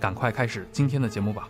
[0.00, 1.46] 赶快开始今天的节目吧。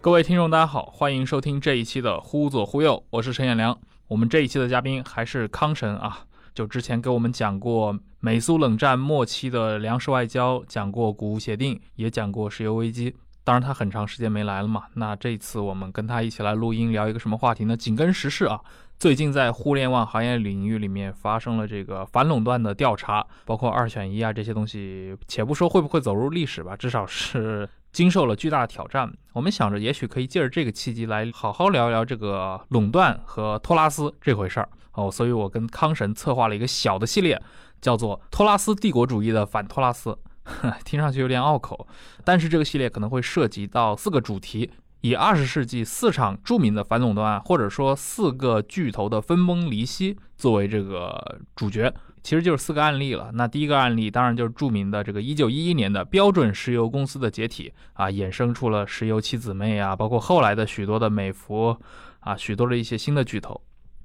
[0.00, 3.78] 各位听众，大家好，欢迎收听这一期的《忽左忽右》，我是陈彦良。
[4.06, 6.20] 我们这一期的嘉宾还是康神啊。
[6.54, 13.14] 就之前给我们讲过美苏冷战末期的粮食外交，讲过谷物协定，也讲过石油危机。
[13.44, 14.84] 当然他很长时间没来了嘛。
[14.94, 17.76] 那这次我们跟他一起来录音，聊一个什么话题呢？
[17.76, 18.58] 紧跟时事啊，
[18.98, 29.08] 最近在互联网行业领域里面发生了这个反垄断的调查，包括二选一啊这些东西，且不说会不会走入历史吧，至少是经受了巨大的挑战。
[29.34, 34.68] 我们想着也许可以借着这个契机来好好聊一聊这个垄断和托拉斯这回事儿。
[34.94, 37.40] 哦，所以我跟康神策划了一个小的系列，
[37.80, 40.18] 叫做“托拉斯帝国主义的反托拉斯”，
[40.84, 41.86] 听上去有点拗口，
[42.24, 44.68] 但是这个系列可能会涉及到四个主题，
[45.00, 53.30] 以二十世纪四场著名的反垄断案，或者说四个巨头的分崩离析作为这个主角，其实就是四个案例了。
[53.34, 61.76] 那第一个案例当然就是著名的这个一九一一年的标准石油公司的解体啊，衍生出了石油七姊妹啊，包括后来的许多的美孚
[62.20, 63.60] 啊，许多的一些新的巨头。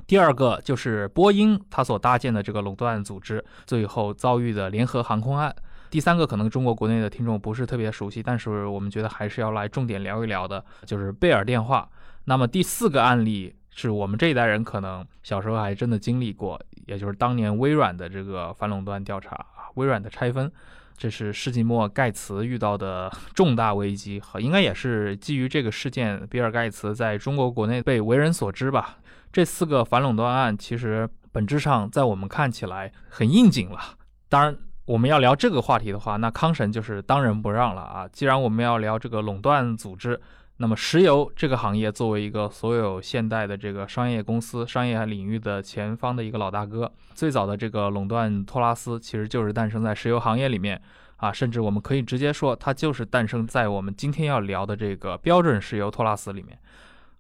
[0.06, 5.56] 第二个就是波音，它所搭建的这个垄断组织最后遭遇的联合航空案。
[5.94, 11.88] 第三个可能中国国内的听众不是特别熟悉，但是我们觉得还是要来重点聊一聊的，就是贝尔电话。
[12.24, 19.46] 那么第四个案例是我们这一代人可能小时候还真的经历过，也就是当年微软的这个反垄断调查，
[19.76, 20.52] 微软的拆分。
[20.98, 28.98] 这是世纪末盖茨遇到的 重大危机，应该也是基于这个事件，比尔盖茨在中国国内被为人所知吧。
[29.32, 33.80] 这四个反垄断案其实本质上在我们看起来很应景了。
[34.28, 38.08] 当然，我们要聊这个话题的话，那康神就是当仁不让了啊。
[38.12, 40.20] 既然我们要聊这个垄断组织，
[40.58, 50.82] 那么石油这个行业作为一个所有现代的这个商业公司、商业领域的前方的一个老大哥，最早的这个垄断托拉斯其实就是诞生在石油行业里面
[51.16, 51.32] 啊。
[51.32, 56.60] 甚至我们可以直接说，它就是诞生在我们今天要聊的这个标准石油托拉斯里面。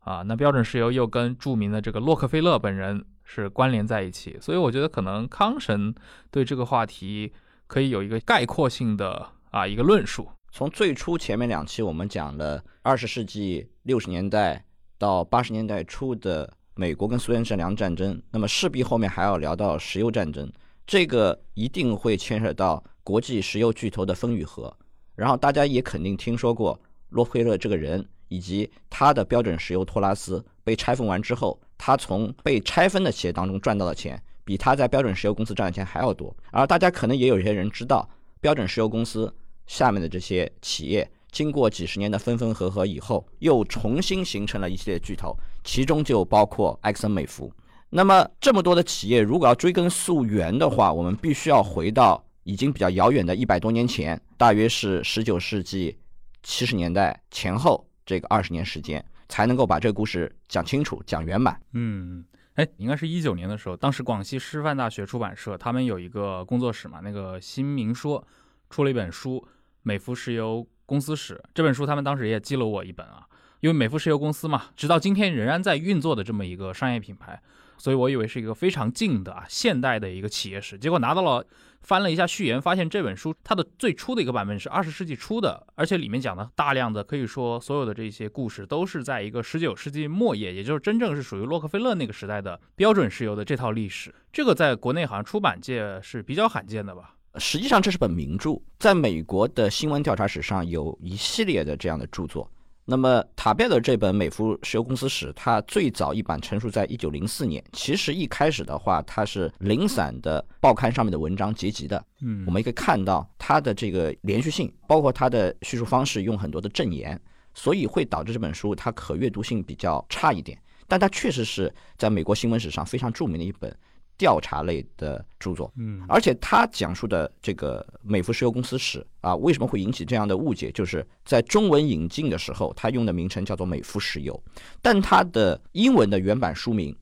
[0.01, 5.95] 啊，那标准石油又跟著名的这个洛克菲勒本人是关联在一起，所以我觉得可能康神
[6.29, 7.31] 对这个话题
[7.67, 10.29] 可以有一个概括性的啊一个论述。
[10.51, 14.63] 从最初前面两期我们讲了二十世纪六十年代
[14.97, 20.51] 到八十年代初的美国跟苏联这两战争，那么势必后面还要聊到石油战争，
[20.85, 24.75] 这个一定会牵涉到国际石油巨头的分与合，
[25.15, 26.79] 然后大家也肯定听说过
[27.09, 28.07] 洛克菲勒这个人。
[28.29, 36.35] 以及他的标准石油托拉斯被拆分完之后，他从被拆分的企业当中赚到的钱，比他在标准石油公司赚的钱还要多。
[36.51, 38.07] 而大家可能也有一些人知道，
[38.41, 39.33] 标准石油公司
[39.67, 47.51] 下面的这些企业，经过几十年的分分合合以后，又重新形成了一系列巨头，其中就包括埃克森美孚。
[47.89, 55.97] 那么这么多的企业，如果要追根溯源的话，我们必须要回到已经比较遥远的一百多年前，大约是十九世纪
[56.41, 57.85] 七十年代前后。
[58.05, 61.57] 这个二十年时间才能够把这个故事讲清楚、讲圆满。
[61.71, 62.21] 嗯，
[62.55, 68.25] 哎，应该是一九年的时候，当时广西师范大学出版社他们有一个工作室嘛，那个新明说
[68.69, 69.37] 出了一本书
[69.81, 71.35] 《美孚石油公司史》。
[71.53, 73.27] 这本书他们当时也寄了我一本啊，
[73.61, 77.41] 因为美孚石油公司嘛，直到今天仍然在运作的这么一个商业品牌。
[77.75, 81.45] 所以我以为是一个非常近的啊现代的一个企业史，结果拿到了
[81.83, 94.15] 翻了一下序言，发现这本书它的最初的一个版本是二十世纪初的，而且里面讲的大量的可以说所有的这些故事都是在一个十九世纪末叶，也就是真正是属于洛克菲勒那个时代的标准石油的这套历史。
[94.31, 97.15] 这个在国内好像出版界是比较罕见的吧？
[97.35, 102.49] 实际上这是本名著，在美国的新闻调查史上有一系列的这样的著作。
[102.85, 107.63] 那么塔贝尔的这本《美孚石油公司史》，它最早一版成书在一九零四年。
[107.71, 112.03] 其实一开始的话，它是零散的报刊上面的文章结集的。
[112.21, 117.19] 嗯，我们也可以看到，它的这个连续性，包括它的叙述方式用很多的证言，
[117.53, 120.57] 所以会导致这本书它可阅读性比较差一点。
[120.85, 123.73] 但它确实是在美国新闻史上非常著名的一本
[124.23, 125.69] 调查类的著作。
[125.75, 130.71] 嗯，而且他讲述的这个美孚石油公司史啊，为什么会引起这样的误解？
[130.71, 134.41] 就是在中文引进的时候，他用的名称叫做美孚石油，
[134.81, 136.95] 但它的英文的原版书名，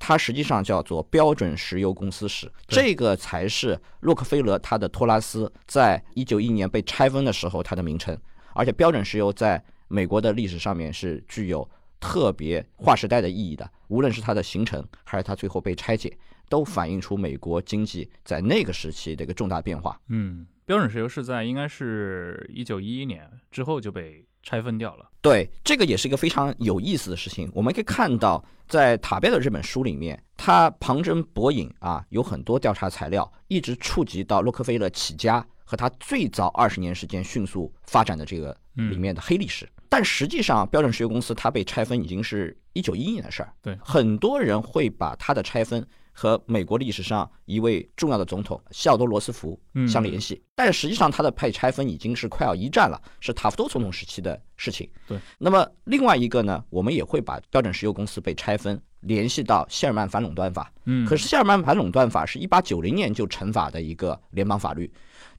[0.00, 8.18] 它实际上叫做标准石油公司史，这个才是洛克菲勒他的托拉斯在一九一年被拆分的时候它的名称。
[8.52, 11.68] 而且标准石油在美国的历史上面是具有
[12.00, 16.16] 特别划时代的意义的，无论是它的形成，还是它最后被拆解，
[16.48, 20.00] 都反映出美国经济在那个时期的一个重大变化。
[20.08, 25.10] 嗯，标准石油是在应该是一九一一年之后就被拆分掉了。
[25.20, 27.50] 对，这个也是一个非常有意思的事情。
[27.54, 39.66] 我们可以看到，在塔贝尔这本书里面，他旁征博引啊，有很多调查材料，一直触及到洛克菲勒起家和他最早二十年时间迅速发展的这个里面的黑历史。
[39.88, 43.52] 但实际上，标准石油公司它被拆分已经是一九一一年的事儿。
[43.62, 54.88] 对很多人会把它的拆分和美国历史上一位重要的总统西奥多·罗斯福嗯相联系，但实际上他的被拆分已经是快要一战了，是塔夫多总统时期的事情。
[55.08, 60.72] 对，那么另外一个呢，我们也会把标准石油公司被拆分联系到谢尔曼反垄断法。
[60.84, 64.90] 嗯，可是谢尔曼反垄断法是一八九零年就成法的一个联邦法律，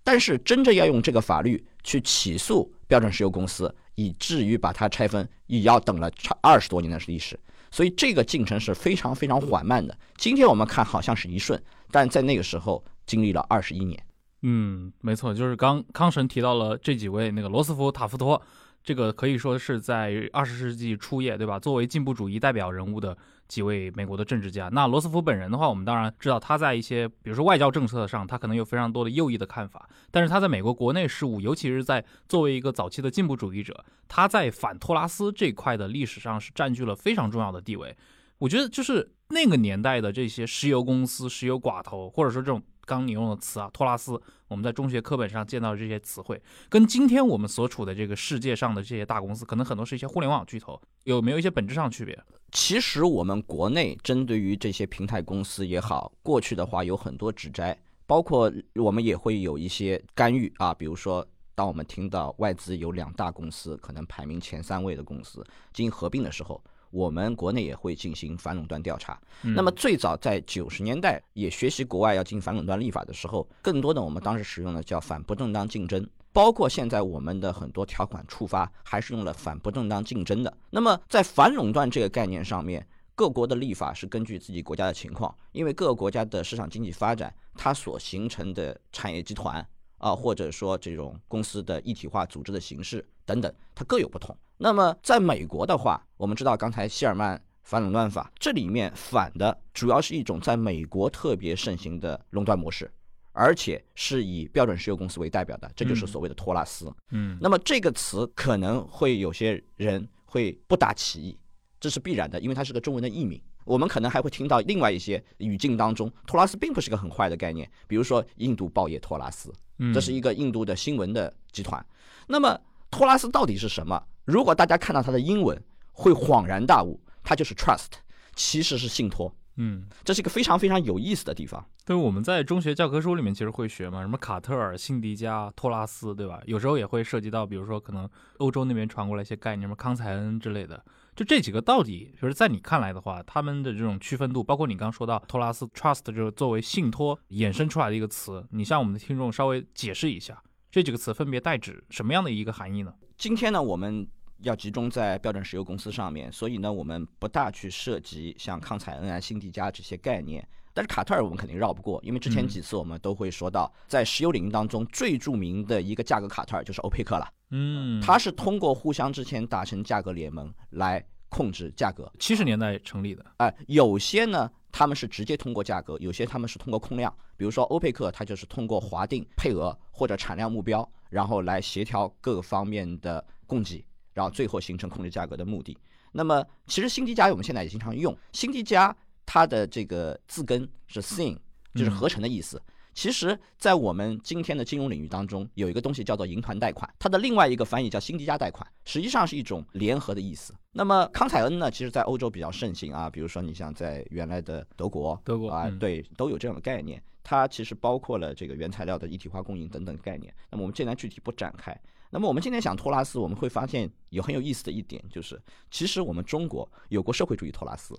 [0.04, 7.40] 但是真正要用这个法律去起诉标准石油公司，以至于把它拆分，也要等了差二十多年的历史。
[7.76, 9.98] 所以这个进程是非常非常缓慢的。
[10.16, 11.62] 今天我们看好像是一瞬，
[11.92, 14.02] 但在那个时候经历了二十一年。
[14.44, 18.42] 嗯，没错，就是刚康神提到了这几位那个罗斯福、塔夫托，
[18.86, 21.60] 这个可以说是在二十世纪初叶，对吧？
[21.60, 23.18] 作为进步主义代表人物的
[23.48, 24.70] 几位美国的政治家。
[24.72, 37.98] 那罗斯福本人的话，我们当然知道他在一些比如说外交政策上，他可能有非常多的右翼的看法，但是他在美国国内事务，尤其是在作为一个早期的进步主义者，他在反托拉斯这块的历史上是占据了非常重要的地位。
[38.38, 52.18] 我觉得就是那个年代的这些石油公司、石油寡头，或者说这种刚你用的词啊，托拉斯，我们在中学课本上见到的这些词汇，跟今天我们所处的这个世界上的这些大公司，可能很多是一些互联网巨头，有没有一些本质上的区别？
[52.52, 61.28] 其实我们国内针对于这些平台公司也好，过去的话有很多指摘，包括我们也会有一些干预啊，比如说。
[61.58, 65.42] 当我们听到外资有两大公司可能排名前三位的公司
[65.72, 66.62] 进行合并的时候，
[66.96, 69.20] 我们国内也会进行反垄断调查。
[69.42, 80.58] 那么最早在九十年代也学习国外要进行反垄断立法的时候，更多的我们当时使用的叫反不正当竞争，包括现在我们的很多条款触发还是用了反不正当竞争的。
[80.70, 89.68] 那么在反垄断这个概念上面，各国的立法是根据自己国家的情况，因为各个国家的市场经济发展，它所形成的产业集团。
[90.06, 94.38] 啊，或者说这种公司的一体化组织的形式等等，它各有不同。
[94.56, 102.94] 那么在美国的话，我们知道刚才希尔曼反垄断法，这里面反的主要是一种在美国特别盛行的垄断模式，
[103.32, 106.94] 而且是以标准石油公司为代表的，这就是所谓的托拉斯。
[107.10, 111.36] 嗯，那么这个词可能会有些人会不达其意，
[111.80, 113.42] 这是必然的，因为它是个中文的译名。
[113.64, 119.52] 我们可能还会听到另外一些语境当中，托拉斯并不是个很坏的概念，比如说印度报业托拉斯。
[119.94, 121.86] 这是一个印度的新闻的集团。
[122.28, 124.02] 那么托拉斯到底是什么？
[124.26, 127.88] 如果大家看到它的英文，会恍然大悟，它就是 trust，
[128.36, 129.34] 其实是信托。
[129.58, 131.66] 嗯，这是一个非常非常有意思的地方。
[131.86, 136.42] 对，我们在中学教科书里面其实会学嘛，什么卡特尔、辛迪加、托拉斯，对吧？
[136.46, 140.84] 有时候也会涉及到，比如说可能欧洲那边传过来一些概念，什么康采恩之类的。
[141.16, 152.94] 就这几个到底，就是在你看来的话，他们的这种区分度，包括你刚说到托拉斯 trust 就是作为信托衍生出来的一个词，你向我们的听众稍微解释一下，这几个词分别代指什么样的一个含义呢？
[153.18, 154.06] 今天呢，我们
[154.42, 160.46] 要集中在标准石油公司上面，所以呢，我们不大去涉及像康采恩啊、新迪加这些概念。
[160.76, 167.26] 但是卡特尔我们肯定绕不过，因为之前几次我们都会说到，在石油领域当中最著名的一个价格卡特尔就是欧佩克了。
[167.52, 172.12] 嗯，它是通过互相之前达成价格联盟来控制价格。
[172.20, 177.16] 七十年代成立的，哎、有些呢他们是直接通过价格，有些他们是通过控量。
[177.38, 185.78] 比如说欧佩克，它就是通过划定配额或者产量目标，然后来协调各个方面的供给，然后最后形成控制价格的目的。
[186.12, 188.96] 那么其实辛迪加我们现在也经常用，辛迪加
[189.36, 191.38] 它的这个字根是 sin，
[191.74, 192.62] 就是合成的意思。
[192.94, 200.56] 其实，在我们今天的金融领域当中，有一个东西叫做银团贷款，它的另外一个翻译叫新迪加贷款，实际上是一种联合的意思。
[200.72, 207.04] 那么康采恩呢，其实在欧洲比较盛行啊，比如说你像在原来的德国，德国啊，对，都有这样的概念。
[207.22, 210.34] 它其实包括了这个原材料的一体化供应等等概念。
[210.50, 211.78] 那么我们现在具体不展开。
[212.10, 217.98] 那么我们今天讲托拉斯，我们会发现有很有意思的一点，就是其实我们中国有过社会主义托拉斯。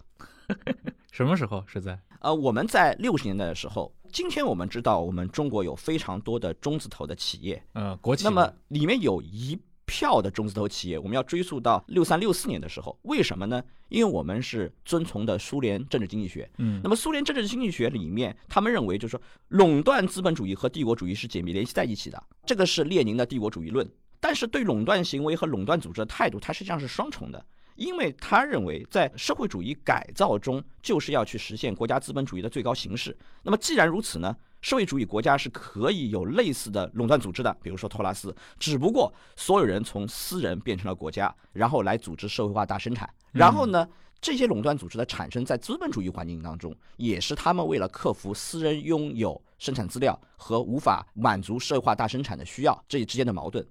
[1.13, 1.99] 什么时候是在？
[2.21, 8.25] 呃，我们在六十年代的时候，今天我们知道我们中国有非常多的中字头的企业，呃，国企。
[8.25, 9.59] 那么里面有一。
[9.87, 13.63] 票的中字头企业，我们要追溯到六三六四年的时候，为什么呢？
[13.89, 16.49] 因为我们是遵从的苏联政治经济学。
[16.59, 23.89] 嗯，那么苏联政治经济学里面，他们认为就是说，垄断资本主义和帝国主义是紧密联系在一起的，这个是列宁的帝国主义论。
[24.19, 33.17] 但是对垄断行为和垄断组织的态度，它实际上是双重的，因为他认为在社会主义改造中，就是要去实现国家资本主义的最高形式。
[33.45, 34.35] 那么既然如此呢？
[34.67, 43.09] 社会主义国家是可以有类似的垄断组织的，比如说托拉斯，只不过所有人从私人变成了国家，然后来组织社会化大生产。
[43.31, 43.89] 然后呢，
[44.21, 53.65] 这些垄断组织的产生在资本主义环境当中，也是他们为了克服私人拥有生产资料和无法满足社会化大生产的需要这之间的矛盾。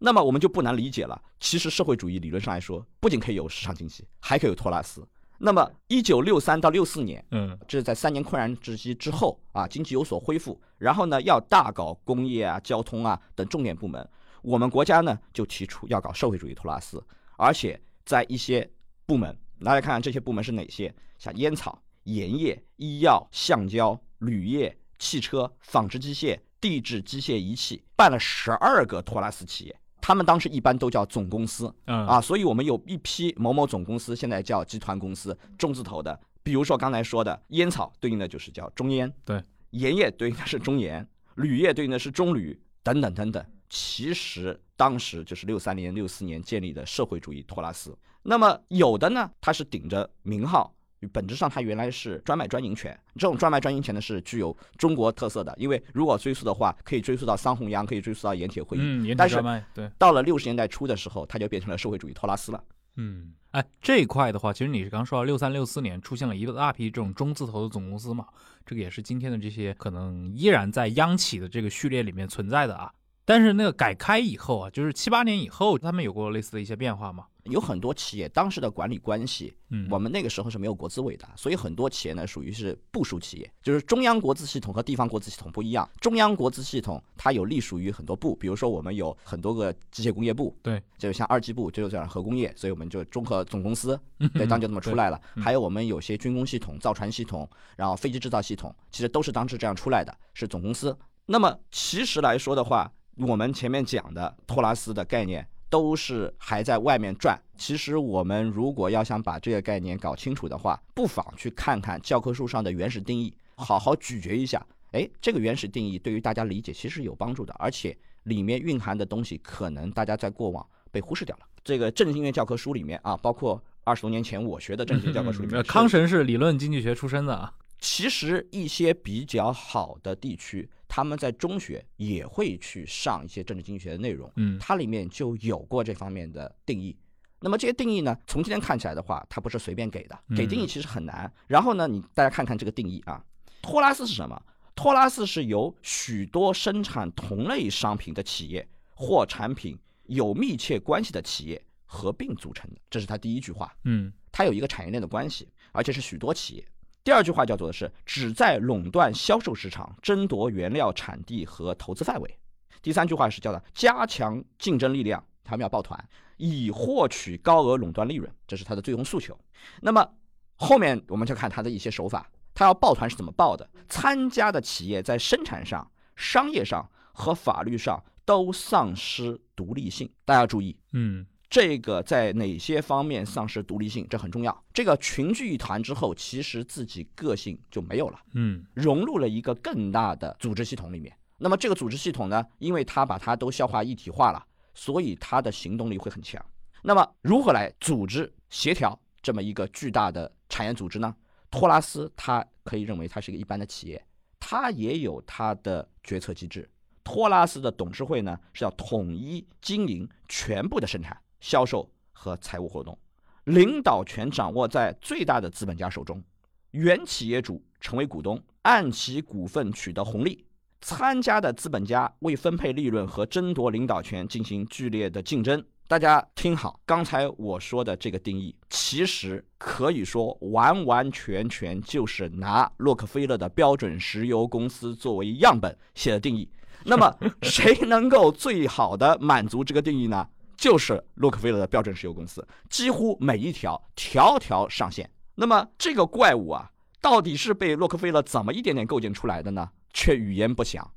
[0.00, 5.02] 那么我们就不难理解了，其实社会主义理论上来说，不仅可以有市场经济，还可以有托拉斯。
[5.44, 14.08] 那么，一九六三到六四年，嗯，这是在三年困难之期之后啊，经济有所恢复，然后呢，要大搞工业啊、交通啊等重点部门。
[14.40, 17.04] 我们国家呢，就提出要搞社会主义托拉斯，
[17.36, 18.70] 而且在一些
[19.04, 29.76] 部门，大家看看这些部门是哪些，像烟草、盐业、医药、橡胶、铝业、汽车、纺织机械、地质机械仪器，办了十二个托拉斯企业。
[30.02, 36.20] 他们当时一般都叫总公司，啊，所以我们有一批某某总公司，现在叫集团公司，中字头的。
[36.42, 39.40] 比如说刚才说的烟草，对应的就是叫中烟；对，
[39.70, 41.06] 盐业对应的是中盐，
[41.36, 43.42] 铝业对应的是中铝，等等等等。
[43.70, 47.96] 其实当时就是六三年、六四年建立的社会主义托拉斯。
[48.24, 50.74] 那么有的呢，它是顶着名号。
[51.12, 52.98] 本质上，它原来是专卖专营权。
[53.14, 55.54] 这种专卖专营权呢，是具有中国特色的。
[55.58, 58.80] 因为如果追溯的话，可以追溯到桑弘羊，可以追溯到盐铁会议。
[58.82, 59.42] 嗯，但是
[59.74, 62.62] 对，到了六十年代初的时候，它就变成了社会主义托拉斯了。
[62.96, 68.26] 嗯，哎，这一块的话，其实你是刚说到六三六四年出现了一大批这种中字头的总公司嘛，
[68.66, 72.92] 这个也是今天的这些可能依然在央企的这个序列里面存在的啊。
[73.32, 77.24] 但是那个改开以后啊，就是七八年以后，他们有过类似的一些变化吗？
[77.44, 85.88] 有很多企业当时的管理关系，嗯，我们那个时候是没有国资委的，所以很多企业呢属于是部属企业，就是中央国资系统和地方国资系统不一样。
[85.98, 93.98] 中央国资系统它有隶属于很多部，比如说我们有很多个机械工业部，对，就像二机部就像核工业，所以我们就综合总公司，
[94.34, 95.18] 对，当就这么出来了。
[95.36, 97.48] 还有我们有些军工系统、造船系统，
[97.78, 100.94] 然后飞机制造系统，其实都是当时这样出来的，是总公司。
[101.24, 105.46] 那么其实来说的话，我们前面讲的托拉斯的概念。
[105.72, 107.40] 都是还在外面转。
[107.56, 114.62] 其实我们如果要想把这个概念搞清楚的话，不妨去看看教科书上的原始定义，好好咀嚼一下。
[114.90, 121.46] 哎，这个原始定义对于大家理解其实有帮助的，而且里面蕴含的东西可能大家在过往被忽视掉了。
[121.64, 127.50] 这个政治经济教科书里面啊，包括二十多年前我学的政治教科书里面，康神是理论经济学出身的啊。
[127.78, 136.94] 其实一些比较好的地区，他们在中学也会去上一些政治经济学的内容，嗯，它里面就有过这方面的定义。
[137.40, 141.32] 那么这些定义呢，从今天看起来的话，它不是随便给的，给定义其实很难。
[141.46, 143.24] 然后呢，你大家看看这个定义啊，
[143.62, 144.38] 托拉斯是什么？
[144.74, 153.74] 托拉斯是由许多生产同类商品的企业或产品有密切关系的企业合并组成的，这是它第一句话。
[153.84, 156.66] 嗯，它有一个产业链的关系，而且是许多企业。
[157.04, 162.38] 第二句话叫做的是只在垄断销售市场，争夺原料产地和投资范围。
[162.80, 169.36] 第三句话是叫做加强竞争力量，他们要抱团，以获取高额垄断利润，这是他的最终诉求。
[169.80, 170.08] 那么
[170.56, 173.68] 后面我们就看他的一些手法，他要抱团是怎么抱的？
[173.88, 181.26] 参加的企业在生产上、商业上和法律上都丧失独立性，大家要注意，嗯。
[181.52, 184.06] 这个在哪些方面丧失独立性？
[184.08, 184.64] 这很重要。
[184.72, 191.14] 这个群聚一团之后，其实自己个性就没有了，嗯，融入了一个更大的组织系统里面。
[191.36, 194.42] 那么这个组织系统呢，因为它把它都消化一体化了，
[194.72, 196.42] 所以它的行动力会很强。
[196.82, 201.14] 那么如何来组织协调这么一个巨大的产业组织呢？
[201.50, 204.02] 托拉斯他可以认为它是一个一般的企业，
[204.40, 206.66] 它也有它的决策机制。
[207.04, 211.14] 托拉斯的董事会呢是要统一经营全部的生产。
[211.42, 212.96] 销售和财务活动，
[213.44, 216.22] 领导权掌握在最大的资本家手中，
[216.70, 220.46] 原企业主成为股东，按其股份取得红利，
[220.80, 225.62] 参加的资本家为分配利润和争夺领导权进行剧烈的竞争。
[225.88, 236.48] 大家听好，刚才我说的这个定义，其实可以说完完全全就是拿洛克菲勒的标准石油公司作为样本写的定义。
[236.84, 240.26] 那么， 谁能够最好的满足这个定义呢？
[240.62, 245.10] 就是洛克菲勒的标准石油公司，几乎每一条条条上线。
[245.34, 249.68] 那么，这个怪物啊，到底是被洛克菲勒怎么一点点构建出来的呢？
[249.92, 250.88] 却语言不详。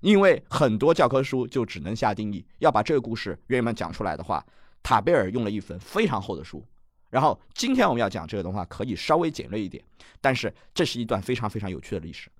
[0.00, 4.44] 因为很多教科书就只能下定义，要把这个故事原原本讲出来的话，
[4.82, 6.62] 塔贝尔用了一本非常厚的书。
[7.08, 9.82] 然后今天我们要讲这个的话，可以稍微简略一点，
[10.20, 12.30] 但是这是一段非常非常有趣的历史。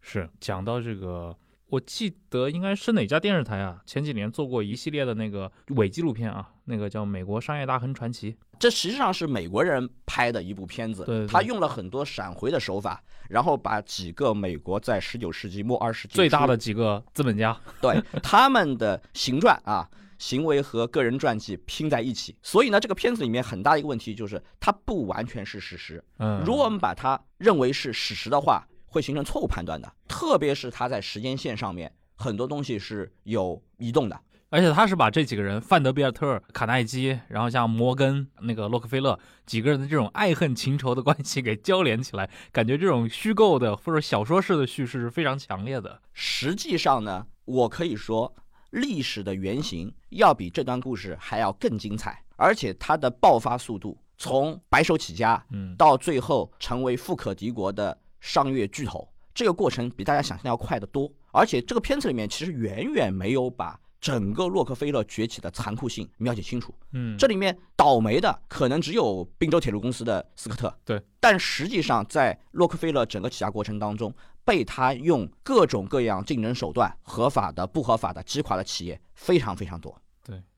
[0.00, 1.36] 是讲到这个。
[1.70, 3.80] 我记得应该是哪家电视台啊？
[3.86, 8.32] 前几年做过一系列的那个伪纪录片啊，那个叫《美国商业大亨传奇》。
[8.58, 22.36] 这实际上是美国人拍的一部片子，对，他用了很多闪回的手法，然后把几个美国在十九世纪末二十世纪最大的几个资本家，对他们的行传啊、行为和个人传记拼在一起。
[22.42, 26.02] 所以呢，这个片子里面很大一个问题就是它不完全是史实。
[26.18, 28.66] 嗯，如果我们把它认为是史实的话。
[28.90, 39.16] 会形成错误判断的，特别是他在时间线上面很多东西是有移动的，而且他是把这几个人范德比尔特、卡耐基，然后像摩根、那个洛克菲勒
[39.46, 46.02] 几个人的这种爱恨情仇的关系给交连起来，感觉这种虚构的或者小说式的叙事是非常强烈的。
[46.12, 48.34] 实际上呢，我可以说
[48.70, 57.96] 历史的原型要比这段故事还要更精彩，而且它的爆发速度，从白手起家，嗯，到最后成为富可敌国的。
[58.20, 66.74] 商业巨头，这个过程比大家想象的要快得多，而且这个片子里面其实远远没有把整个洛克菲勒崛起的残酷性描写清楚。
[66.92, 70.78] 嗯，这里面倒霉的可能只有宾州铁路公司的斯科特。
[70.84, 80.00] 对，但实际上在洛克菲勒整个起家过程当中，被他用各种各样竞争手段，合法的、不合法的击垮的企业非常非常多。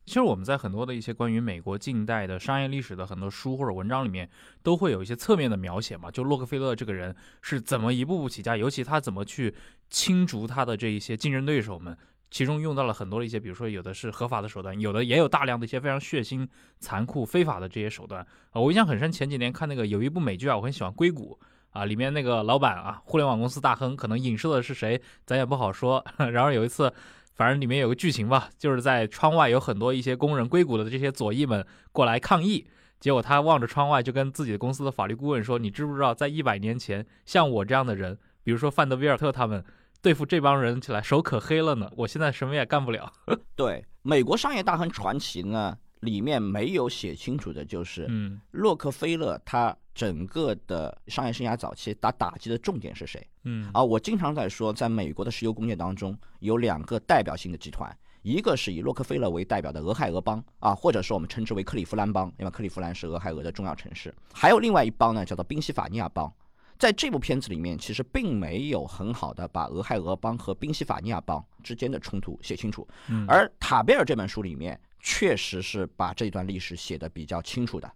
[0.05, 4.29] 其实我们在很多的一些关于美国近代的商业历史的很多书或者文章里面，
[4.63, 6.11] 都会有一些侧面的描写嘛。
[6.11, 9.55] 就洛克菲勒这个人是怎么一步步起家，尤其他怎么去
[9.89, 11.97] 清除他的这一些竞争对手们，
[12.33, 16.49] 其中用到了很多的一些，比如说有的是合法的手段，有的也有大量的一些非常血腥、
[16.81, 18.61] 残酷、非法的这些手段啊。
[18.61, 21.39] 我印象很深，前几年看那个有一部美剧啊，我很喜欢《硅谷》
[21.79, 26.05] 啊，里面那个老板啊，互联网公司大亨，可能影射的是谁，咱也不好说。
[26.33, 26.93] 然后有一次。
[27.35, 32.67] 反正里面有个剧情吧，就是在窗外有很多一些工人硅谷的这些左翼们过来抗议，
[33.01, 39.65] 结果他望着窗外就跟自己的公司的法律顾问说：“你知不知道，在一百年前，像我这样的人，比如说范德威尔特他们，
[40.01, 41.91] 对付这帮人起来手可黑了呢。
[41.97, 43.13] 我现在什么也干不了。
[43.57, 49.77] ”对，美国商业大亨传奇呢，里面没有写清楚的就是，嗯，洛克菲勒他。
[49.95, 53.23] 整个的商业生涯早期打打击的重点是谁？
[53.45, 64.15] 嗯，啊，我经常在说，在美国的石油工业当中，有两个代表性的集团，一个是以洛克菲勒为代表的俄亥俄邦啊，或者说我们称之为克利夫兰邦，因为克利夫兰是俄亥俄的重要城市。
[64.33, 66.33] 还有另外一帮呢，叫做宾夕法尼亚邦。
[66.79, 72.89] 在这部片子里面，其实并没有很好的把俄亥俄邦和宾夕法尼亚邦之间的冲突写清楚。
[73.09, 77.93] 嗯，而塔贝尔这本书里面，确实是把这段历史写的比较清楚的。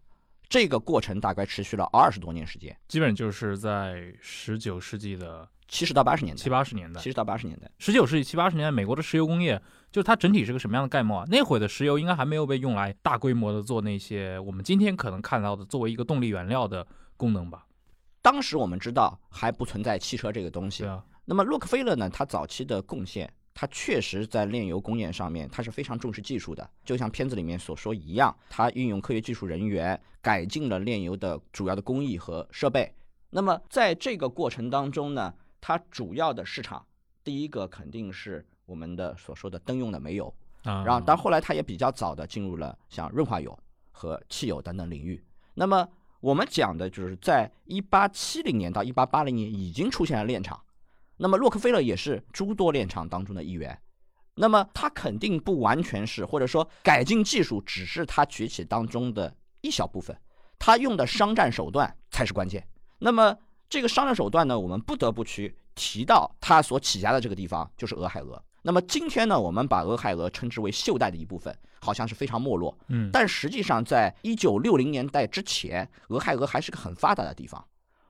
[0.48, 11.24] 这个过程大概持续了二十多年时间，基本就是在十九世纪的七十到八十年代，七八十年代，七十到八十年代，十九世纪七八十年代，美国的石油工业，就是它整体是个什么样的概貌啊？
[11.28, 17.66] 那会的石油应该还没有被用来大规模的做那些我们今天可能看到的作为一个动力原料的功能吧？
[18.22, 20.84] 当时我们知道还不存在汽车这个东西。
[20.84, 21.04] 对啊。
[21.24, 22.08] 那么洛克菲勒呢？
[22.08, 23.32] 他早期的贡献。
[23.58, 32.92] 它确实在炼油工业上面，它是非常重视技术的，就像片子里面所说一样，它运用科学技术人员改进了炼油的主要的工艺和设备。
[33.30, 36.84] 那么在这个过程当中呢，它主要的市场，
[37.24, 40.32] 第一个肯定是我们的所说的灯用的煤油
[40.64, 43.58] 啊，然后但后来它也比较早的进入了像润滑油
[43.90, 45.24] 和汽油等等领域。
[45.54, 45.88] 那么
[46.20, 50.60] 我们讲的就是在一八七零年到一八八零年已经出现了炼厂。
[51.16, 53.78] 那么洛克菲勒也是诸多炼厂当中的一员，
[54.34, 60.16] 那么他肯定不完全是，或者说改进技术只是他崛起当中的一小部分，
[60.58, 62.66] 他用的商战手段才是关键。
[62.98, 63.36] 那么
[63.68, 68.42] 这个商战手段呢，我们不得不去提到他所起家的这个地方就是俄亥俄。
[68.62, 77.64] 那么今天呢，我们把俄亥俄称之为袖带的一部分，好像是非常没落，嗯，但实际上在一九六零年代之前，俄亥俄还是个很发达的地方。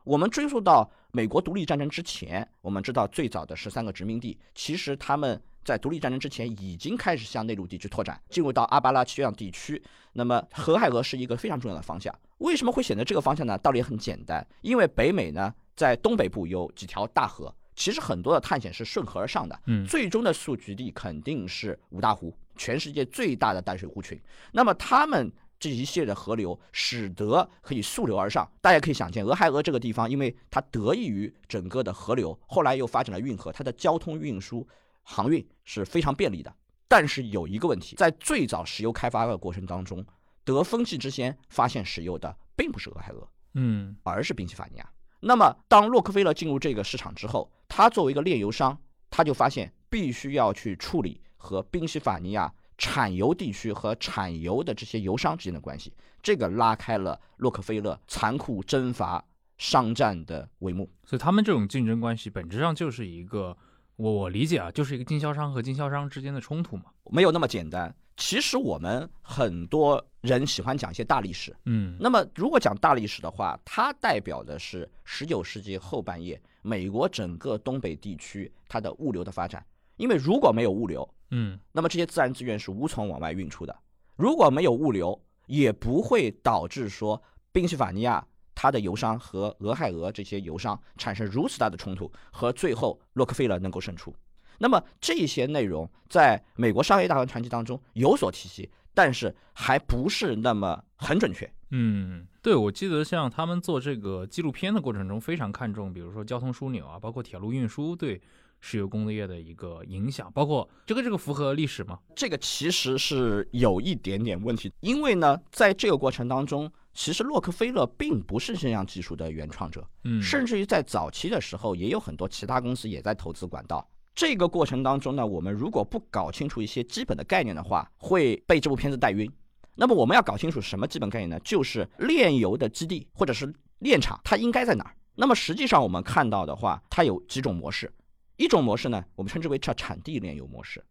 [0.04, 9.82] 我们追溯到美国独立战争之前，我们知道最早的十三个殖民地，其实他们在独立战争之前已经开始向内陆地区拓展，进入到阿巴拉契亚地区。
[10.12, 12.14] 那么，俄亥俄是一个非常重要的方向。
[12.36, 13.56] 为什么会选择这个方向呢？
[13.56, 24.20] 道理很简单，因为北美呢，在东北部有几条大河，其实很多的探险是顺河而上的，嗯最终的宿局地肯定是五大湖，全世界最大的淡水湖群。
[24.52, 28.50] 那么他们这一系列的河流，使得可以溯流而上。
[28.60, 34.66] 大家可以想见，俄亥俄这个地方，因为它得益于整个的河流，后来又发展了运河，它的交通运输
[35.02, 36.54] 航运是非常便利的。
[36.88, 40.04] 但是有一个问题，在最早石油开发的过程当中，
[40.44, 44.88] 得风气之先发现石油的并不是俄亥俄，嗯而是宾夕法尼亚。
[45.20, 48.78] 那么，当洛克菲勒进入这个市场之后，他作为一个炼油商，
[49.10, 59.24] 他就发现必须要去处理和宾夕法尼亚产油地区和产油的这些油商之间的关系，这个拉开了洛克菲勒残酷征伐
[59.58, 60.90] 商战的帷幕。
[61.04, 63.56] 所以他们这种竞争关系本质上就是一个，
[63.96, 66.84] 我我理解啊，就是一个经销商和经销商之间的冲突嘛。
[67.10, 67.94] 没有那么简单。
[68.18, 79.62] 其实我们很多人喜欢讲一些大历史，嗯那么，如果讲大历史的话，它代表的是十九世纪后半叶美国整个东北地区它的物流的发展。
[79.96, 83.76] 因为如果没有物流，嗯那么这些自然资源是无从往外运出的。
[84.16, 94.14] 如果没有物流，也不会导致说宾夕法尼亚它的油商和俄亥俄这些油商产生如此大的冲突，和最后洛克菲勒能够胜出。
[94.58, 101.50] 那么这些内容在美国商业大传传记当中有所提及，但是还不是那么很准确。
[101.70, 108.22] 嗯，对，我记得像他们做这个纪录片的过程中，非常看重，比如说交通枢纽啊，包括铁路运输对
[108.60, 111.98] 石油工业的一个影响，包括这个这个符合历史吗？
[112.14, 123.88] 这个其实是有一点点问题，因为呢，在这个过程当中，其实洛克菲勒并不是这项技术的原创者，嗯，甚至于在早期的时候，也有很多其他公司也在投资管道。
[124.14, 129.30] 这个过程当中呢，我们如果不搞清楚一些基本的概念的话，会被这部片子带晕。
[129.74, 131.38] 那么我们要搞清楚什么基本概念呢？
[131.40, 134.96] 就是炼油的基地或者是炼厂，它应该在哪儿？
[135.16, 137.92] 那么实际上我们看到的话，它有几种模式。
[138.36, 140.84] 一种模式呢，我们称之为叫产地炼油模式，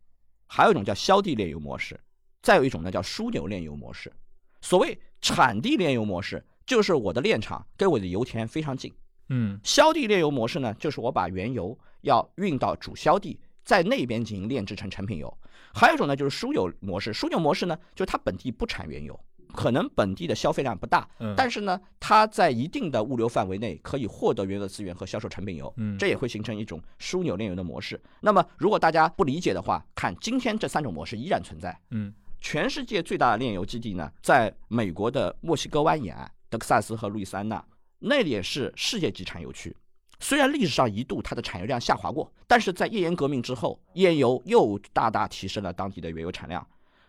[0.47, 1.99] 还有一种叫销地炼油模式，
[2.41, 4.11] 再有一种呢叫枢纽炼油模式。
[4.61, 8.93] 所谓产地炼油模式，就是我的炼厂跟我的油田非常近。
[9.29, 15.35] 嗯销地炼油模式呢，就是我把原油要运到主销地，在那边进行炼制成成品油。
[15.73, 17.13] 还有一种呢，就是枢纽模式。
[17.13, 19.19] 枢纽模式呢，就是它本地不产原油，
[19.55, 27.99] 可能本地的消费量不大，嗯，但是呢，它在一定的物流范围内可以获得原油资源和销售成品油，嗯这也会形成一种枢纽炼油的模式。
[28.19, 31.75] 那么，如果大家不理解的话，看今天这三种模式依然存在。
[31.91, 37.65] 嗯全世界最大的炼油基地呢，在美国的墨西哥湾沿岸，德克萨斯和路易斯安那，
[37.97, 39.75] 那里也是世界级产油区。
[40.19, 46.65] 虽然历史上一度它的产油量下滑过，但是在页岩革命之后，页岩油又大大提升了当地的原油产量。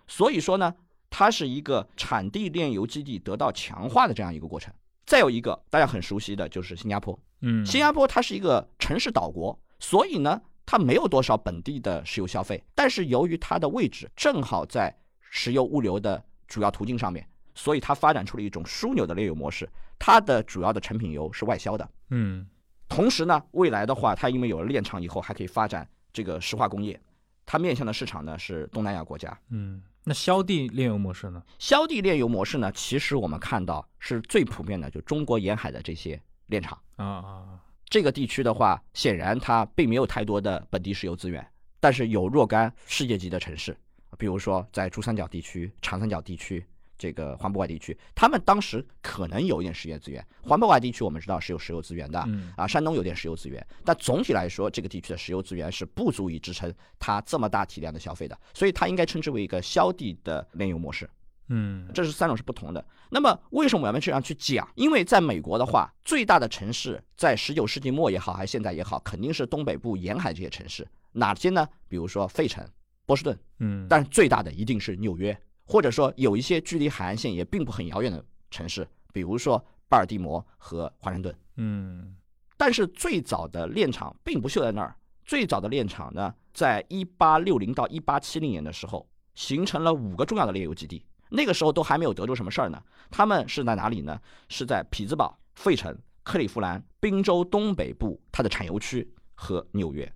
[0.07, 0.75] 所以说呢，
[1.19, 4.71] 它是一个产地炼油基地得到强化的这样一个过程。
[5.07, 12.63] 再有一个大家很熟悉的就是新加坡，嗯，新加坡它是一个城市岛国，所以呢，它没有多少本地的石油消费。
[12.75, 14.95] 但是由于它的位置正好在
[15.31, 19.67] 石油物流的主要途径上面，所以它发展出了一种枢纽的炼油模式。
[19.99, 22.47] 它的主要的成品油是外销的，嗯
[22.91, 27.01] 同时呢，未来的话，它因为有了炼厂以后，还可以发展这个石化工业。
[27.47, 29.35] 它面向的市场呢是东南亚国家。
[29.49, 31.43] 嗯，那销地炼油模式呢？
[31.59, 36.81] 销地炼油模式呢，其实我们看到是最普遍的，就中国沿海的这些炼厂。
[36.95, 41.45] 啊啊，这个地区的话，显然它并没有太多的本地石油资源，
[41.81, 43.77] 但是有若干世界级的城市，
[44.17, 46.65] 比如说在珠三角地区、长三角地区、
[46.99, 50.25] 这个环渤海地区，他们当时可能有一点石油资源。
[50.43, 61.09] 环渤海地区我们知道是有石油资源的，嗯啊，山东有点石油资源，但总体来说，这个地区的石油资源是不足以支撑它这么大体量的消费的，所以它应该称之为一个消地的炼油模式。
[61.49, 62.85] 嗯这是三种是不同的。
[63.09, 64.69] 那么为什么我们这样去讲？
[64.75, 70.85] 因为在美国的话，最大的城市在十九世纪末也好，还是现在也好，肯定是东北部沿海这些城市。
[71.13, 71.69] 哪些呢？
[71.89, 72.67] 比如说费城、
[73.07, 81.35] 波士顿，嗯，但是最大的一定是纽约，或者说有一些距离海岸线也并不很遥远的城市，比如说巴尔的摩和华盛顿。
[81.57, 82.17] 嗯
[82.57, 91.05] 但是最早的炼厂并不就在那儿，最早的炼厂呢，在一八六零到一八七零年的时候，形成了五个重要的炼油基地。
[91.29, 92.83] 那个时候都还没有得出什么事儿呢。
[93.11, 94.19] 他们是在哪里呢？
[94.49, 100.11] 是在匹兹堡、费城、克利夫兰、宾州东北部它的产油区和纽约。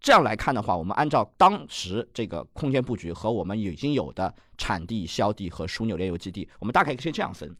[0.00, 7.54] 这样来看的话，我们按照当时这个空间布局和我们已经有的产地、销地和枢纽炼油基地，我们大概可以这样分。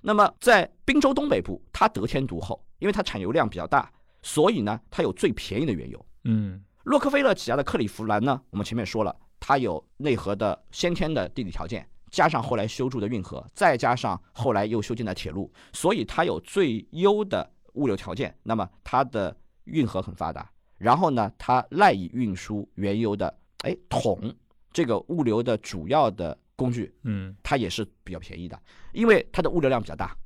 [0.00, 3.90] 那么在滨州东北部，它得天独厚，因为它产油量比较大，
[4.22, 6.06] 所以呢，它有最便宜的原油。
[6.24, 18.32] 嗯洛克菲勒起家的克利夫兰呢，我们前面说了，它有内河的先天的地理条件，加上后来修筑的运河，再加上后来又修建的铁路，所以它有最优的物流条件。
[18.44, 24.34] 那么它的运河很发达，然后呢，它赖以运输原油的，哎，桶
[24.72, 28.60] 这个物流的主要的工具，嗯它也是比较便宜的，
[28.92, 30.16] 因为它的物流量比较大。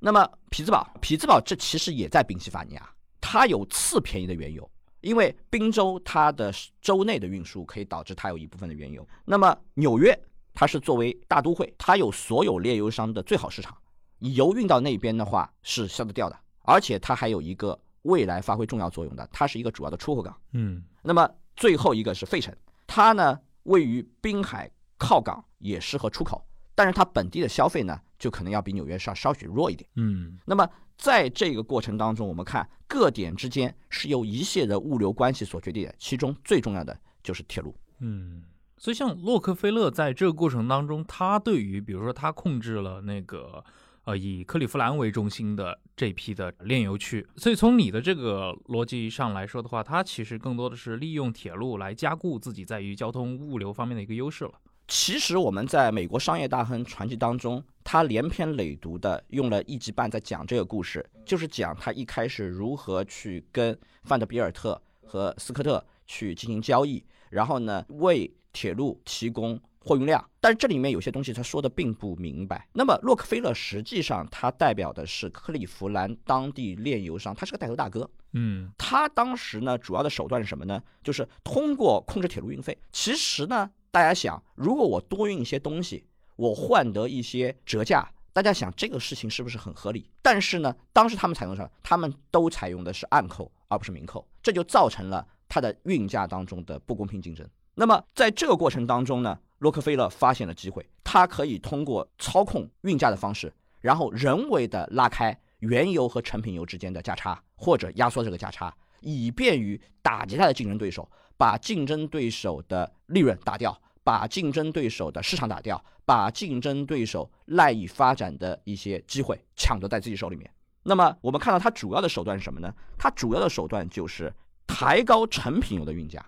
[0.00, 2.88] 那么匹兹堡，匹兹堡这其实也在宾夕法尼亚，
[3.20, 9.04] 它有次便宜的原油，因为宾州它的州内的运输可以导致它有一部分的原油。
[9.24, 10.16] 那么纽约，
[10.54, 13.76] 它是作为大都会，它有所有炼油商的最好市场，
[14.20, 17.76] 油运到那边的话是消得掉的，而且它还有一个
[18.08, 20.36] 未来发挥重要作用的，它是一个主要的出口港。
[20.52, 22.54] 嗯那么最后一个是费城，
[22.86, 26.44] 它呢位于滨海靠港，也适合出口，
[26.74, 29.88] 但是它本地的消费呢，就可能要比纽约稍稍许弱一点。
[29.96, 37.74] 嗯那么在这个过程当中，我们看各点之间是由一系列的物流关系所决定的，其中最重要的就是铁路。
[38.00, 38.42] 嗯。
[38.80, 43.64] 所以，像洛克菲勒在这个过程当中，他对于比如说他控制了那个
[44.08, 54.52] 呃以克利夫兰为中心的这批的炼油区，所以从你的这个逻辑上来说的话，它其实更多的是利用铁路来加固自己在于交通物流方面的一个优势了。
[54.86, 70.22] 其实我们在美国商业大亨传记当中，他连篇累牍的用了一集半在讲这个故事，就是讲他一开始如何去跟范德比尔特和斯科特去进行交易，然后呢为铁路提供货运量。
[70.40, 72.68] 但是这里面有些东西他说的并不明白。
[72.74, 78.08] 那么洛克菲勒实际上他代表的是克利夫兰当地炼油商，他是个带头大哥。
[78.34, 80.82] 嗯他当时呢，主要的手段是什么呢？
[81.02, 82.76] 就是通过控制铁路运费。
[82.92, 86.04] 其实呢，大家想，如果我多运一些东西，
[86.36, 90.10] 我换得一些折价，大家想这个事情是不是很合理？
[90.22, 91.70] 但是呢，当时他们采用什么？
[91.82, 97.48] 他们都采用的是暗扣，而不是明扣，这就造成了它的运价当中的不公平竞争。
[97.74, 120.50] 那么在这个过程当中呢，洛克菲勒发现了机会，他可以通过操控运价的方式，然后人为的拉开原油和成品油之间的价差，或者压缩这个价差，以便于打击他的竞争对手，把竞争对手的利润打掉，把竞争对手的市场打掉，把竞争对手赖以发展的一些机会抢夺在自己手里面。
[120.84, 122.72] 那么我们看到它主要的手段是什么呢？
[122.96, 124.32] 它主要的手段就是
[124.66, 126.24] 抬高成品油的运价。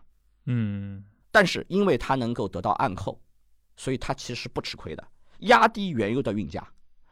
[0.46, 3.20] 嗯但是因为它能够得到暗扣，
[3.76, 5.08] 所以它其实不吃亏的，
[5.40, 6.66] 压低原油的运价，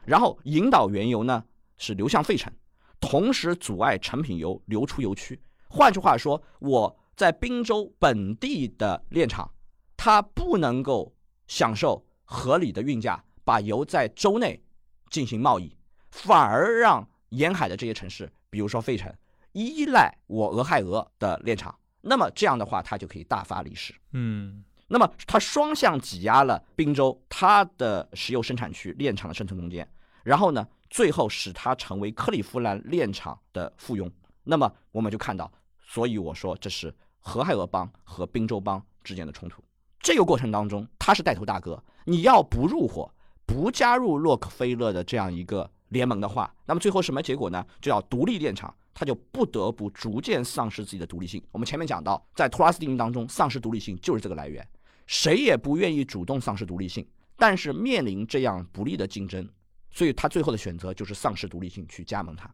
[0.05, 1.43] 然后引导原油呢
[1.77, 2.51] 是流向费城，
[2.99, 5.39] 同时阻碍成品油流出油区。
[5.69, 9.51] 换句话说，我在宾州本地的炼厂，
[9.95, 11.13] 它不能够
[11.47, 14.63] 享受合理的运价，把油在州内
[15.09, 15.77] 进行贸易，
[16.11, 19.13] 反而让沿海的这些城市，比如说费城，
[19.51, 21.77] 依赖我俄亥俄的炼厂。
[22.01, 23.93] 那么这样的话，他就可以大发利市。
[24.13, 29.87] 嗯那么他双向挤压了滨州它的石油生产区炼厂的生存空间，
[30.23, 34.11] 然后呢，最后使它成为克利夫兰炼厂的附庸。
[34.43, 36.91] 那么我们就看到，所以我说这是
[37.35, 39.63] 俄亥俄邦和宾州邦之间的冲突。
[39.99, 43.13] 这个过程当中，他是带头大哥，你要不入伙，
[43.45, 47.63] 不加入洛克菲勒的这样一个联盟的话，那么最后什么结果呢？
[47.79, 51.41] 就要独立炼厂，他就不得不逐渐丧失自己的独立性。
[51.51, 54.67] 我们前面讲到，在托拉斯定律当中，丧失独立性就是这个来源。
[55.07, 59.49] 谁也不愿意主动丧失独立性，但是面临这样不利的竞争，
[59.89, 62.53] 所以他最后的选择就是丧失独立性去加盟它。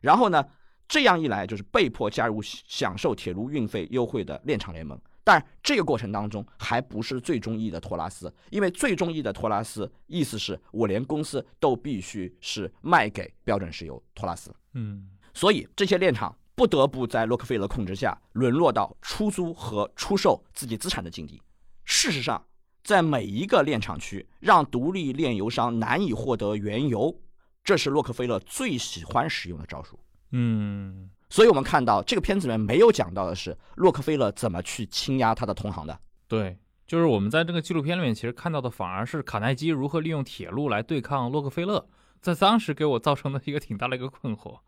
[0.00, 0.44] 然后呢，
[0.86, 4.96] 这样一来就是被迫加入享受铁路运费优惠的炼厂联盟。
[5.24, 14.54] 但这个过程当中还不是最中意的托拉斯，因为最中意的托拉斯意思是我连公司都必须是卖给标准石油托拉斯。
[14.72, 21.40] 嗯所以这些炼厂不得不在洛克菲勒控制下沦落到出租和出售自己资产的境地。
[21.84, 22.44] 事实上，
[22.82, 27.14] 在每一个炼厂区，让独立炼油商难以获得原油，
[27.62, 29.98] 这是洛克菲勒最喜欢使用的招数。
[30.32, 35.98] 嗯所以我们看到这个片子里面没有讲到的是洛克菲勒怎么去倾压他的同行的。
[36.26, 41.86] 对，就是我们在这个纪录片里面其实看到的反而是卡耐基如何利用铁路来对抗洛克菲勒，
[42.20, 44.58] 在当时给我造成的一个挺大的一个困惑。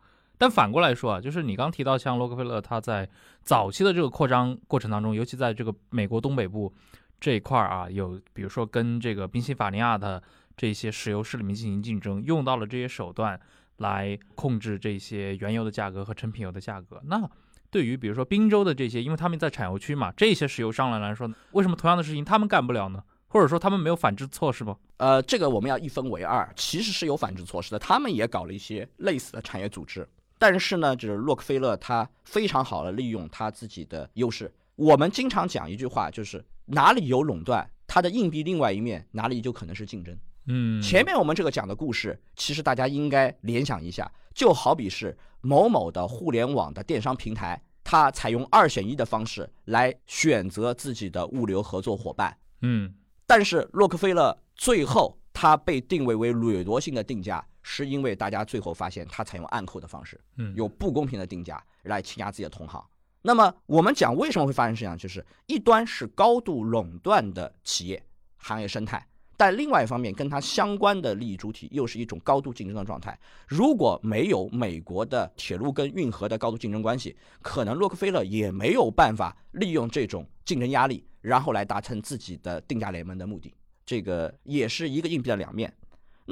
[0.41, 3.07] 但反过来说啊，就是你刚提到像洛克菲勒他在
[3.43, 6.73] 早期的这个扩张过程当中，尤其在这个美国东北部
[7.19, 10.19] 这一块儿啊，有比如说跟这个宾夕法尼亚的
[10.57, 13.39] 这些石油市里面进行竞争，用到了这些手段
[13.77, 16.99] 来控制这些原油的价格和成品油的价格。
[17.05, 17.29] 那
[17.69, 23.03] 对于比如说宾州的这些，因为他们在产油区嘛，这些石油商人来说，为什么同样的事情他们干不了呢？
[23.27, 24.75] 或者说他们没有反制措施吗？
[24.97, 30.09] 呃，这个我们要一分为二，其实是有反制措施的，他们也搞了一些类似的产业组织。
[30.41, 34.51] 但是呢，就是洛克菲勒他非常好的利用他自己的优势。
[34.75, 40.17] 我们经常讲一句话，就是哪里有垄断，它的硬币另外一面哪里就可能是竞争。
[40.47, 52.35] 嗯，前面我们这个讲的故事，其实大家应该联想一下，就好比是某某的互联网的电商平台，它采用二选一的方式来选择自己的物流合作伙伴。
[52.61, 52.91] 嗯
[53.27, 62.83] 但是洛克菲勒最后他被定位为掠夺性的定价，是因为大家最后发现他采用暗扣的方式，嗯，有不公平的定价来欺压自己的同行。
[63.21, 68.03] 那么我们讲为什么会发生这样，就是一端是高度垄断的企业
[68.37, 69.05] 行业生态，
[69.37, 73.15] 但另外一方面跟它相关的利益主体又是一种高度竞争的状态。
[73.47, 83.53] 如果没有美国的铁路跟运河的高度竞争关系，可能洛克菲勒也没有办法利用这种竞争压力，然后来达成自己的定价联盟的目的。
[83.85, 85.71] 这个也是一个硬币的两面。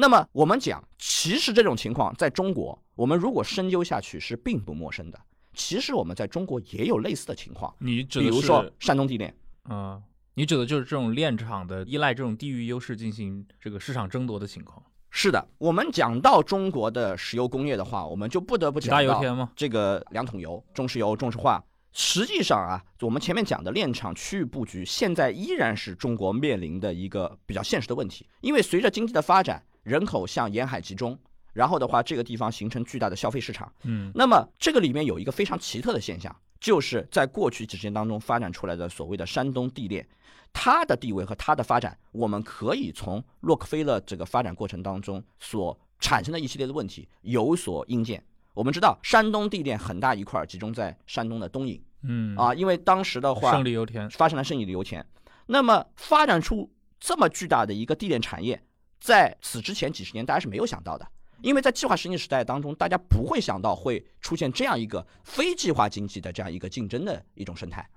[0.01, 5.19] 那么我们讲，其实这种情况在中国，我们如果深究下去是并不陌生的。
[5.53, 9.35] 其实我们在中国也有类似的情况，你指的是比如说山东地炼，
[9.69, 10.01] 嗯，
[10.35, 14.81] 你指的就是这种炼厂的依赖这种地域优势进行这个市场争夺的情况。
[15.09, 19.51] 是的，我们讲到中国的石油工业的话，我们就不得不讲到油田吗？
[19.53, 21.61] 这个两桶油、中石油、中石化。
[21.91, 28.25] 实际上啊，我们前面讲的炼厂区域布局，现在依然是中国面临的一个比较现实的问题。
[28.39, 31.17] 因为随着经济的发展，人口向沿海集中，
[31.51, 33.73] 然后的话，这个地方形成巨大的消费市场。
[33.83, 40.07] 嗯那么这个里面有一个非常奇特的现象，就是在过去几十年当中发展出来的所谓的山东地链，
[40.53, 48.23] 它的地位和它的发展，我们可以从洛克菲勒这个发展过程当中所产生的一系列的问题有所应见。
[48.53, 54.09] 我们知道，山东地链很大一块儿集中在山东的东引嗯，啊，因为当时的话胜利油田。
[54.11, 55.05] 发生了胜利的油田，
[55.47, 58.61] 那么发展出这么巨大的一个地链产业，
[58.99, 61.07] 在此之前几十年大家是没有想到的，
[61.41, 67.89] 因为在计划经济时代当中，大家不会想到会出现这样一个非计划经济的这样一个竞争的一种生态。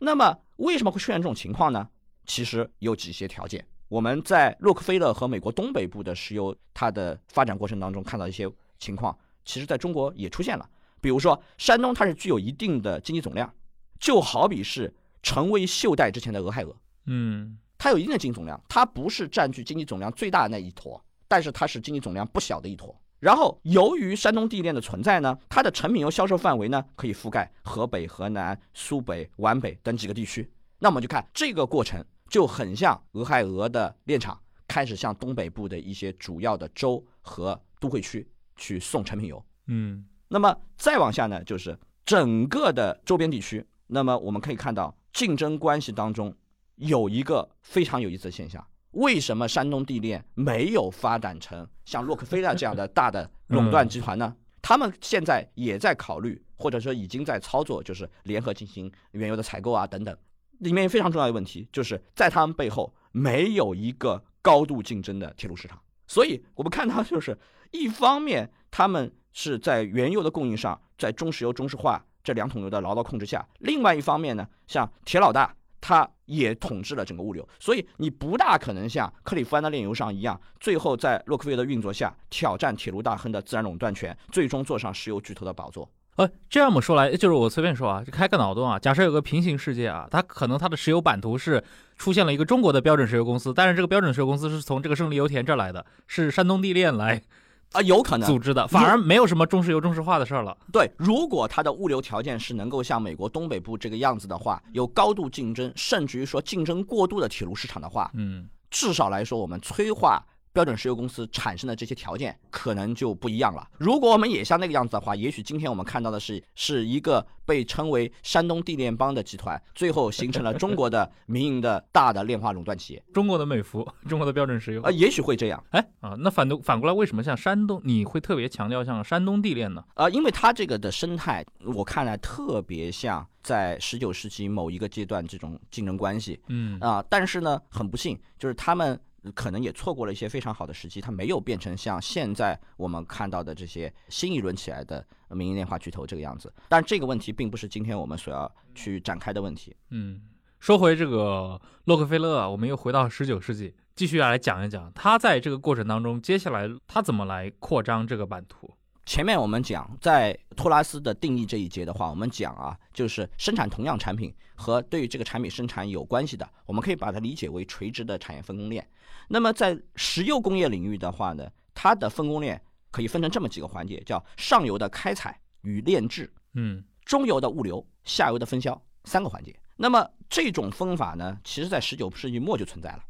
[0.00, 1.88] 那么为什么会出现这种情况呢？
[2.26, 3.66] 其实有几些条件。
[3.88, 10.70] 我们在洛克菲勒和美国东北部的石油它的发展过程当中看到一些情况，其实在中国也出现了。
[11.00, 13.52] 比如说，山东它是具有一定的经济总量，
[13.98, 22.94] 就好比是成为袖带之前的俄亥俄，嗯它有一定的经济总量，它不是占据经济总量最大的那一坨，但是它是经济总量不小的一坨。
[23.18, 30.46] 然后，由于山东地链的存在呢，它的成品油销售范围呢可以覆盖河北、河南、苏北、皖北等几个地区。
[30.78, 34.38] 那我们就看这个过程就很像俄亥俄的炼厂
[34.68, 39.42] 开始向东北部的一些主要的州和都会区去送成品油。
[39.68, 43.66] 嗯那么再往下呢，就是整个的周边地区。
[43.86, 46.32] 那么我们可以看到，竞争关系当中
[46.80, 54.34] 有一个非常有意思的现象：为什么山东地链没有发展成像洛克菲勒这样的大的垄断集团呢？
[54.62, 60.16] 他们现在也在考虑，或者说已经在操作，就是联合进行原油的采购啊等等。
[60.58, 67.38] 里面非常重要的问题就是在他们背后没有一个高度竞争的铁路市场，所以我们看到就是
[67.70, 85.90] 一方面他们是在原油的供应上，在中石油、中石化这两桶油的牢牢控制下；另外一方面呢，像铁老大他也统治了整个物流，所以你不大可能像克里夫安的炼油商一样，最后在洛克菲勒的运作下挑战铁路大亨的自然垄断权，最终坐上石油巨头的宝座。
[86.16, 91.62] 呃，这样么说来，就是我随便说啊，就开个脑洞啊，假设有个平行世界啊，它可能它的石油版图是
[91.96, 97.22] 出现了一个中国的标准石油公司，但是这个标准石油公司是从这个胜利油田这儿来的，是山东地炼来
[97.72, 100.56] 啊，有可能组织的，反而没有什么中石油、中石化的事儿了。
[100.72, 113.68] 对，如果它的物流条件是能够像美国东北部这个样子的话，有高度竞争，甚至于说竞争过度的铁路市场的话，嗯至少来说，我们催化标准石油公司产生的这些条件可能就不一样了。
[113.78, 123.02] 如果我们也像那个样子的话，也许今天我们看到的是是一个被称为山东地炼帮的集团，最后形成了中国的民营的大的炼化垄断企业。
[123.14, 124.82] 中国的美孚，中国的标准石油。
[124.82, 125.62] 呃，也许会这样。
[125.70, 129.84] 哎啊，那反反过来，为什么像山东你会特别强调像山东地炼呢？
[129.94, 138.98] 呃，因为它这个的生态，我看来特别像在十九世纪某一个阶段这种竞争关系嗯啊、但是呢，很不幸，就是他们
[139.34, 146.52] 可能也错过了一些非常好的时机，它没有变成像现在我们看到的这些新一轮起来的民营炼化巨头这个样子。
[146.68, 149.76] 但这个问题并不是今天我们所要去展开的问题。
[149.90, 150.22] 嗯，
[150.58, 158.72] 说回这个洛克菲勒啊，我们又回到十九世纪，继续来讲一讲他在这个过程当中，接下来他怎么来扩张这个版图。
[159.06, 168.86] 前面我们讲，在托拉斯的定义这一节的话，我们讲啊，就是生产同样产品和对于这个产品生产有关系的，我们可以把它理解为垂直的产业分工链。
[169.32, 172.60] 那么在石油工业领域的话呢，它的分工链
[172.90, 179.56] 可以分成这么几个环节，叫上游的开采与炼制，嗯中游的物流，下游的分销三个环节。
[179.76, 183.04] 那么这种分法呢，其实在十九世纪末就存在了。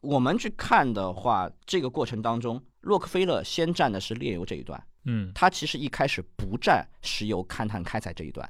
[0.00, 4.80] 我们去看的话，这个过程当中，洛克菲勒先占的是炼油这一段。
[5.04, 8.48] 嗯他其实一开始不占石油勘探开采这一段，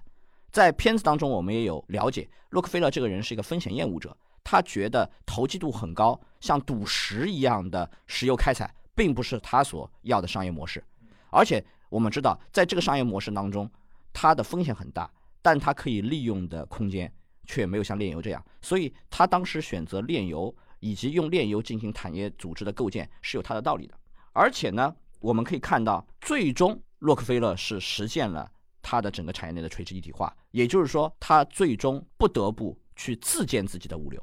[0.53, 4.14] 在片子当中，我们也有了解，洛克菲勒这个人是一个风险厌恶者，
[4.51, 10.84] 他觉得投机度很高，像赌石一样的石油开采，并不是他所要的商业模式。
[11.30, 13.70] 而且我们知道，在这个商业模式当中，
[14.12, 15.09] 它的风险很大，
[15.40, 17.12] 但它可以利用的空间
[17.46, 23.94] 却没有像炼油这样，所以他当时选择炼油以及用炼油进行产业组织的构建是有它的道理的。
[24.32, 28.51] 而且呢，我们可以看到，最终洛克菲勒是实现了。
[28.82, 34.20] 它的整个产业链的垂直一体化，也就是说，它最终不得不去自建自己的物流。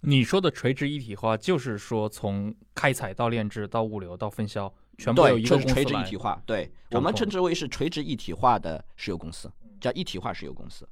[0.00, 6.40] 你说的垂直一体化，就是说从开采到炼制到物流到分销，全部有一个公司垂直一体化。
[6.46, 10.88] 对我们称之为是垂直一体化的石油公司，叫一体化石油公司。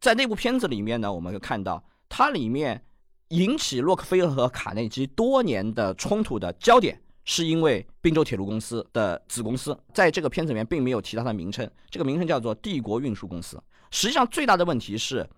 [0.00, 2.82] 在那部片子里面呢，我们会看到它里面
[3.28, 7.00] 引起洛克菲勒和卡内基多年的冲突的焦点。
[7.30, 13.62] 是因为滨州铁路公司的子公司在这个片子里面并没有提到它的名称，这个名称叫做帝国运输公司。
[13.90, 15.28] 实际上最大的问题是，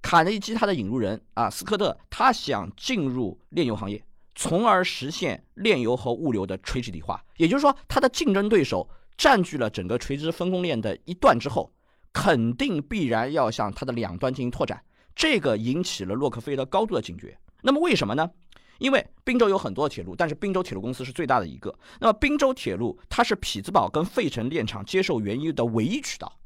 [0.00, 4.02] 卡内基他的引入人啊斯科特，他想进入炼油行业，
[4.34, 7.24] 从而实现炼油和物流的垂直一体化。
[7.36, 11.72] 也就是说，他的竞争对手占据了整个垂直分工链的一段之后，
[12.12, 14.82] 肯定必然要向它的两端进行拓展。
[15.14, 17.36] 这个引起了洛克菲勒高度的警觉。
[17.62, 18.30] 那么为什么呢？
[18.78, 21.76] 因为滨州有很多铁路，但是滨州铁路公司是最大的一个。
[22.00, 26.38] 那么滨州铁路它是匹兹堡跟费城炼厂接受原油的唯一渠道，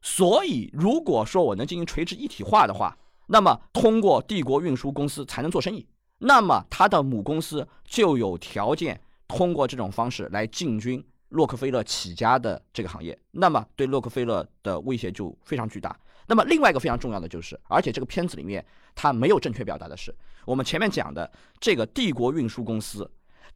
[0.00, 2.96] 所以如果说我能进行垂直一体化的话，
[3.26, 5.86] 那么通过帝国运输公司才能做生意，
[6.18, 15.94] 那么它的母公司就有条件通过这种方式来进军洛克菲勒起家的这个行业，那么对洛克菲勒的威胁就非常巨大。
[16.26, 20.14] 那么另外一个非常重要的就是，而且这个片子里面它没有正确表达的是。
[20.44, 23.10] 我们前面讲的这个帝国运输公司，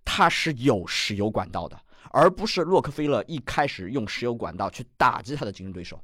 [0.05, 1.79] 它是有石油管道的，
[2.11, 5.99] 而不是洛克菲勒一开始用石油管道去打击他的竞争对手。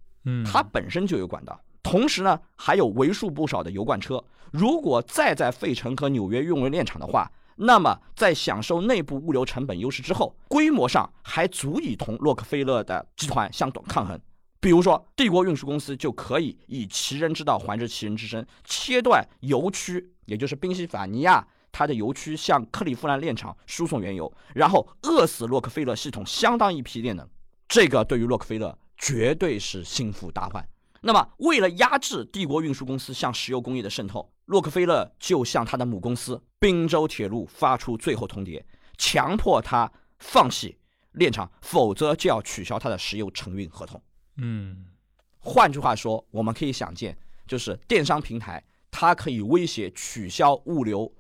[0.45, 4.23] 它本身就有管道，同时呢还有为数不少的油罐车。
[4.53, 14.19] 如果再在费城和纽约用为炼厂的话，那么在享受内部物流成本优势之后，规模上还足以同洛克菲勒的集团相抗衡。
[14.61, 27.29] 比如说，帝国运输公司就可以以其人之道还治其人之身，切断油区，也就是宾夕法尼亚它的油区向克利夫兰炼厂输送原油，然后饿死洛克菲勒系统相当一批炼能。
[27.69, 30.69] 这个对于洛克菲勒绝对是心腹大患。
[31.01, 38.61] 那么，为了压制帝国运输公司向石油工业的渗透，洛克菲勒就向他的母公司宾州铁路发出最后通牒，
[38.97, 40.77] 强迫他放弃
[41.13, 44.03] 炼厂，否则就要取消他的石油承运合同。
[44.39, 44.87] 嗯，
[45.39, 51.11] 换句话说，我们可以想见，就是电商平台它可以威胁取消物流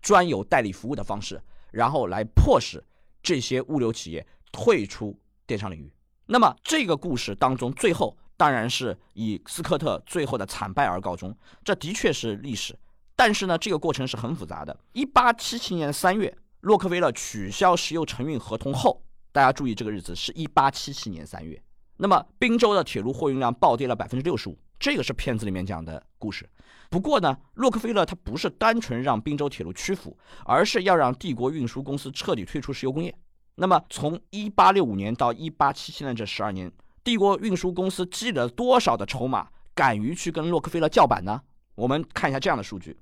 [0.00, 1.38] 专有代理服务的方式，
[1.70, 2.82] 然后来迫使
[3.22, 5.92] 这些物流企业退出电商领域。
[6.26, 11.36] 那么这个故事当中，最后当然是以斯科特最后的惨败而告终。
[11.64, 12.76] 这的确是历史，
[13.14, 14.76] 但是呢，这个过程是很复杂的。
[14.92, 21.62] 一八七七年三月，洛克菲勒取消石油承运合同后，大家注意这个日子是一八七七年三月。
[21.98, 26.46] 那么，滨州的铁路货运量暴跌了百分之六十五，这个是片子里面讲的故事。
[26.90, 33.16] 不过呢，洛克菲勒他不是单纯让滨州铁路屈服，而是要让帝国运输公司彻底退出石油工业。
[33.58, 36.70] 那么，从一八六五年到一八七七年这十二年，
[37.02, 41.40] 帝国运输公司积累了多少的筹码，敢于去跟洛克菲勒叫板呢？
[41.74, 42.98] 我们看一下这样的数据：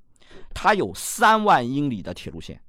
[0.55, 2.61] 它有三万英里的铁路线。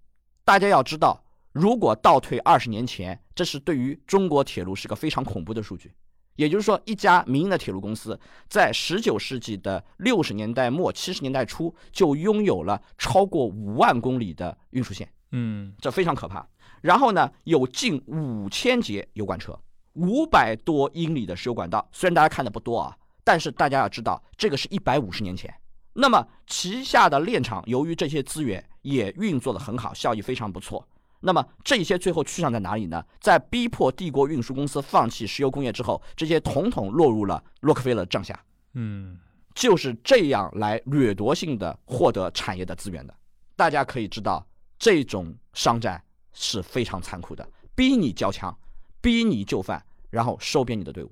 [0.43, 5.93] 大家要知道，如果倒退二十年前，这是对于中国铁路是个非常恐怖的数据。
[6.37, 8.19] 也就是说，一家民营的铁路公司
[8.49, 16.45] 在十九世纪的六十年代末、七十年代初就拥有了超过五万公里的运输线，嗯，这非常可怕。
[16.85, 19.59] 然后呢，有近五千节油罐车，
[19.93, 21.89] 五百多英里的石油管道。
[21.91, 25.51] 虽然大家看的不多啊，但是大家要知道，这个是一百五十年前。
[25.93, 30.87] 那么旗下的炼厂由于这些资源也运作的很好，效益非常不错。
[31.21, 33.03] 那么这些最后去向在哪里呢？
[33.19, 38.39] 在逼迫帝国运输公司放弃石油工业之后，这些统统落入了洛克菲勒帐下。
[38.73, 39.17] 嗯，
[39.55, 43.15] 就是这样来掠夺性的获得产业的资源的。
[43.55, 44.45] 大家可以知道，
[44.77, 45.99] 这种商战
[46.35, 48.55] 是非常残酷的，逼你交枪，
[49.01, 51.11] 逼你就范，然后收编你的队伍。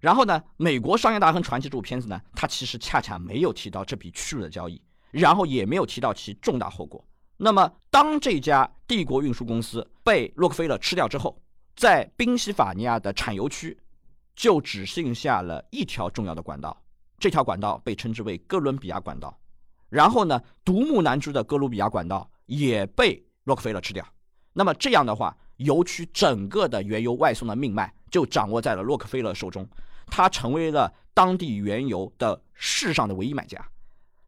[0.00, 7.02] 然后呢，美国商业大亨传奇这部片子呢，它其实恰恰没有提到这笔屈辱的交易，然后也没有提到其重大后果。
[7.36, 11.40] 那么，当这家帝国运输公司被洛克菲勒吃掉之后，
[11.74, 13.76] 在宾夕法尼亚的产油区，
[14.36, 16.80] 就只剩下了一条重要的管道，
[17.18, 19.36] 这条管道被称之为哥伦比亚管道。
[19.88, 24.06] 然后呢，独木难支的哥伦比亚管道也被洛克菲勒吃掉。
[24.54, 29.68] 那么这样的话，油区整个的原油外送的命脉就掌握在了洛克菲勒手中。
[30.06, 33.62] 他成为了当地原油的世上的唯一买家。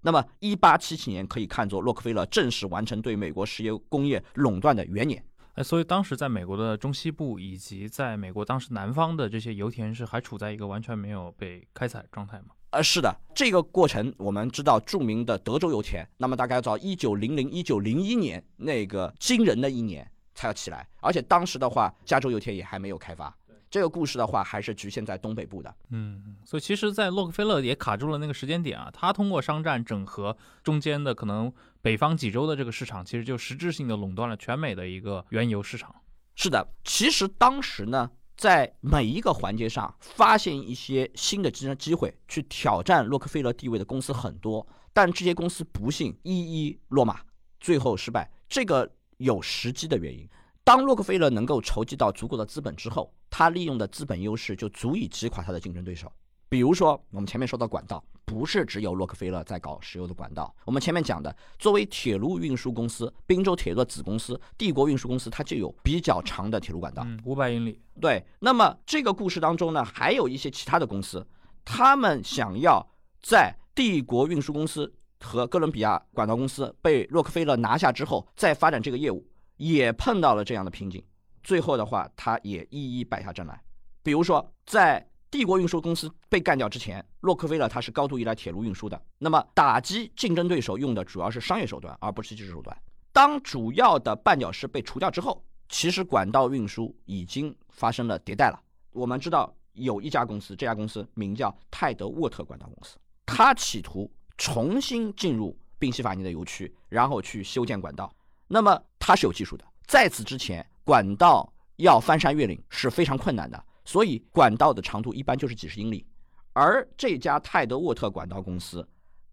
[0.00, 5.24] 那么，一八七七年可以看作洛克菲勒正式完成对美国石油工业垄断的元年。
[5.54, 12.46] 哎，所以当时在美国的中西部以及在美国当时南方的这些油田是还处在一个完全没有被开采状态吗？
[12.70, 23.36] 呃，是的，这个过程我们知道，著名的德州油田，那么大概要到一九零零一九零一年那个惊人的一年才要起来，而且当时的话，加州油田也还没有开发。
[23.68, 25.74] 这个故事的话，还是局限在东北部的。
[25.90, 28.88] 嗯，所以其实，在洛克菲勒也卡住了那个时间点啊。
[28.92, 35.92] 他通过商战整合中间的可能北方几州的这个市场，其实就实质性的垄断了全美的一个原油市场。
[36.36, 47.20] 是的，其实当时呢，在每一个环节上发现一些新的竞争机会，去挑战洛克菲勒地位的公司很多，但这些公司不幸一一落马，
[47.58, 48.30] 最后失败。
[48.48, 50.28] 这个有时机的原因。
[50.64, 56.10] 当洛克菲勒能够筹集到足够的资本之后，他利用的资本优势就足以击垮他的竞争对手。
[56.48, 60.54] 比如说，我们前面说到管道，不是只有洛克菲勒在搞石油的管道。
[60.64, 67.80] 我们前面讲的，作为铁路运输公司，滨州铁路子公司帝国运输公司，它就有比较长的铁路管道，五百英里。
[68.00, 68.24] 对。
[68.40, 71.26] 那么这个故事当中呢，还有一些其他的公司，
[71.64, 72.84] 他们想要
[73.22, 79.26] 在帝国运输公司和哥伦比亚管道公司被洛克菲勒拿下之后，再发展这个业务。
[79.58, 81.02] 也碰到了这样的瓶颈，
[81.42, 83.58] 最后的话，他也一一败下阵来。
[84.02, 89.02] 比如说，在帝国运输公司被干掉之前，洛克菲勒他是高度依赖铁路运输的。
[89.16, 92.76] 那么，打击竞争对手用的主要是商业手段，而不是技术手段。
[93.14, 98.60] 当主要的绊脚石被除掉之后，其实管道运输已经发生了迭代了。
[98.92, 108.12] 我们知道有一家公司，这家公司名叫泰德沃特管道公司，他企图重新进入宾夕法尼的油区，然后去修建管道。
[108.48, 116.06] 那么它是有技术的，在此之前，管道要翻山越岭是非常困难的，所以管道的长度一般就是几十英里。
[116.52, 118.86] 而这家泰德沃特管道公司，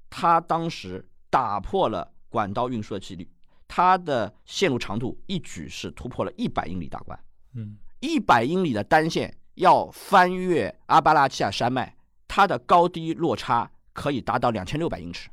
[0.09, 3.29] 它当时打破了管道运输的纪律，
[3.67, 7.17] 它的线路长度一举是突破了一百英里大关。
[7.53, 11.95] 嗯，一百英里的单线要翻越阿巴拉契亚山脉，
[12.27, 15.29] 它的高低落差可以达到两千六百英尺。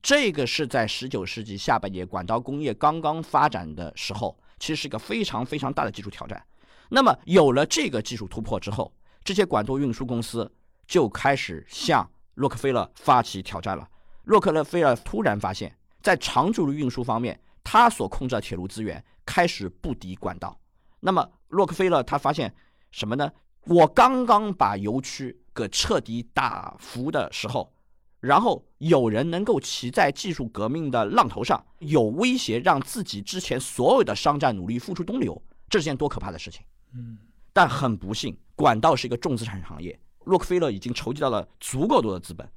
[0.00, 6.40] 这个是在十九世纪下半叶管道工业刚刚发展的时候，其实是一个非常非常大的技术挑战。
[6.88, 8.92] 那么有了这个技术突破之后，
[9.24, 10.50] 这些管道运输公司
[10.86, 13.86] 就开始向洛克菲勒发起挑战了。
[14.22, 20.58] 洛克菲勒突然发现，在长距离运输方面，他所控制的铁路资源开始不敌管道。
[21.00, 22.54] 那么洛克菲勒他发现
[22.92, 23.30] 什么呢？
[23.64, 27.74] 我刚刚把油区给彻底打服的时候。
[28.20, 36.64] 然后有人能够骑在技术革命的浪头上，有威胁让自己之前所有的商战努力付出东流，这是件多可怕的事情。
[36.94, 37.18] 嗯，
[37.52, 42.48] 但很不幸，管道是一个重资产行业，洛克菲勒已经筹集到了足够多的资本，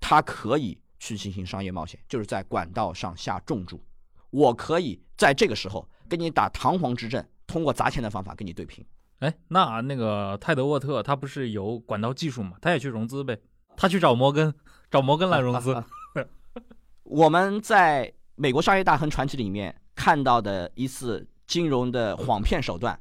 [0.00, 3.82] 他可以去进行商业冒险，就是在管道上下重注。
[4.30, 8.82] 我可以在这个时候跟你打堂皇之阵，通过砸钱的方法跟你对拼。
[9.18, 12.56] 哎，那那个泰德沃特他不是有管道技术吗？
[12.62, 13.38] 他也去融资呗，
[13.76, 14.54] 他去找摩根。
[14.90, 15.84] 找摩根来融资。
[17.04, 22.98] 我们在美国商业大亨传奇里面看到的一次金融的谎骗手段，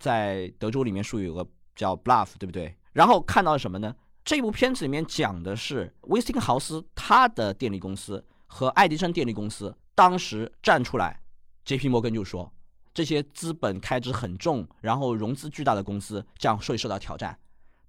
[0.00, 2.76] 在德州里面术语有个叫 bluff，对不对？
[2.92, 3.94] 然后看到了什么呢？
[4.24, 11.20] 这部片子里面讲的是威斯汀豪斯他的电力公司和爱迪生电力公司当时站出来
[11.64, 11.88] ，J.P.
[11.88, 12.52] 摩根就说
[12.92, 17.38] 这些资本开支很重，然后融资巨大的公司将会受到挑战。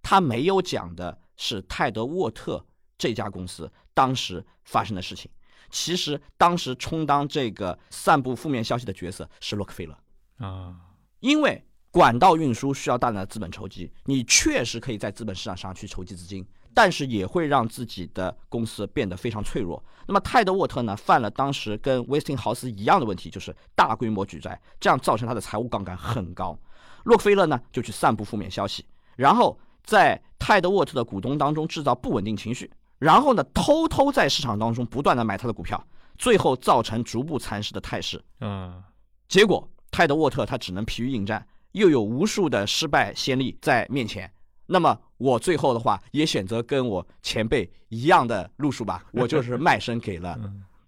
[0.02, 2.64] 他没有讲的是泰德沃特。
[3.00, 5.32] 这家公司当时发生的事情，
[5.72, 9.97] 其实当时充当这个散布负面消息的角色是洛克菲勒
[10.45, 10.76] 啊，
[11.22, 19.84] 因为管道运输需要大量的资本筹集，你确实可以在资本市场上去筹集资金，但是也会让自己的公司变得非常脆弱。
[20.06, 26.58] 那么泰德沃特呢，犯了当时跟威斯汀豪斯一样的问题，就是大规模举债，这样造成他的财务杠杆很高。
[27.06, 28.86] 洛克菲勒呢，就去散布负面消息，
[29.16, 32.70] 然后在泰德沃特的股东当中制造不稳定情绪。
[33.00, 35.82] 然后呢，偷偷在市场当中不断的买他的股票，
[36.18, 38.24] 最后造成逐步蚕食的态势。
[38.41, 38.84] 嗯，
[39.28, 44.30] 结果泰德沃特他只能疲于应战，又有无数的失败先例在面前。
[44.66, 50.38] 那么我最后的话也选择跟我前辈一样的路数吧， 我就是卖身给了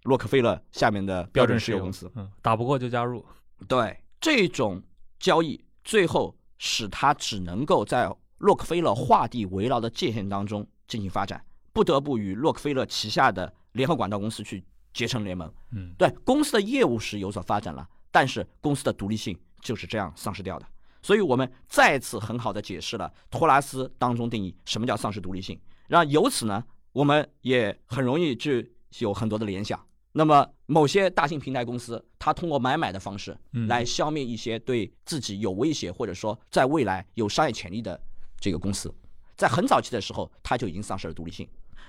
[0.04, 2.10] 洛克菲勒下面的标准石油公司。
[2.14, 3.24] 嗯，打不过就加入。
[3.66, 4.82] 对，这种
[5.18, 8.08] 交易最后使他只能够在
[8.38, 11.42] 洛克菲勒画地为牢的界限当中进行发展。
[11.72, 14.62] 不得不与洛克菲勒旗下的联合管道公司去
[14.92, 15.52] 结成联盟。
[15.72, 20.66] 嗯，对，公司的业务是有所发展了，但是公司的独立性就是这样丧失掉的。
[21.02, 25.58] 所以我们再次很好的解释了托拉斯当中定义什么叫丧失独立性，
[25.88, 26.62] 然后由此呢，
[26.92, 29.84] 我们也很容易去有很多的联想。
[30.12, 37.98] 那么某些大型平台公司，它通过买买的方式来消灭一些对自己有威胁或者说在未来有商业潜力的
[38.38, 38.94] 这个公司，
[39.36, 41.48] 在很早期的时候，它就已经丧失了独立性。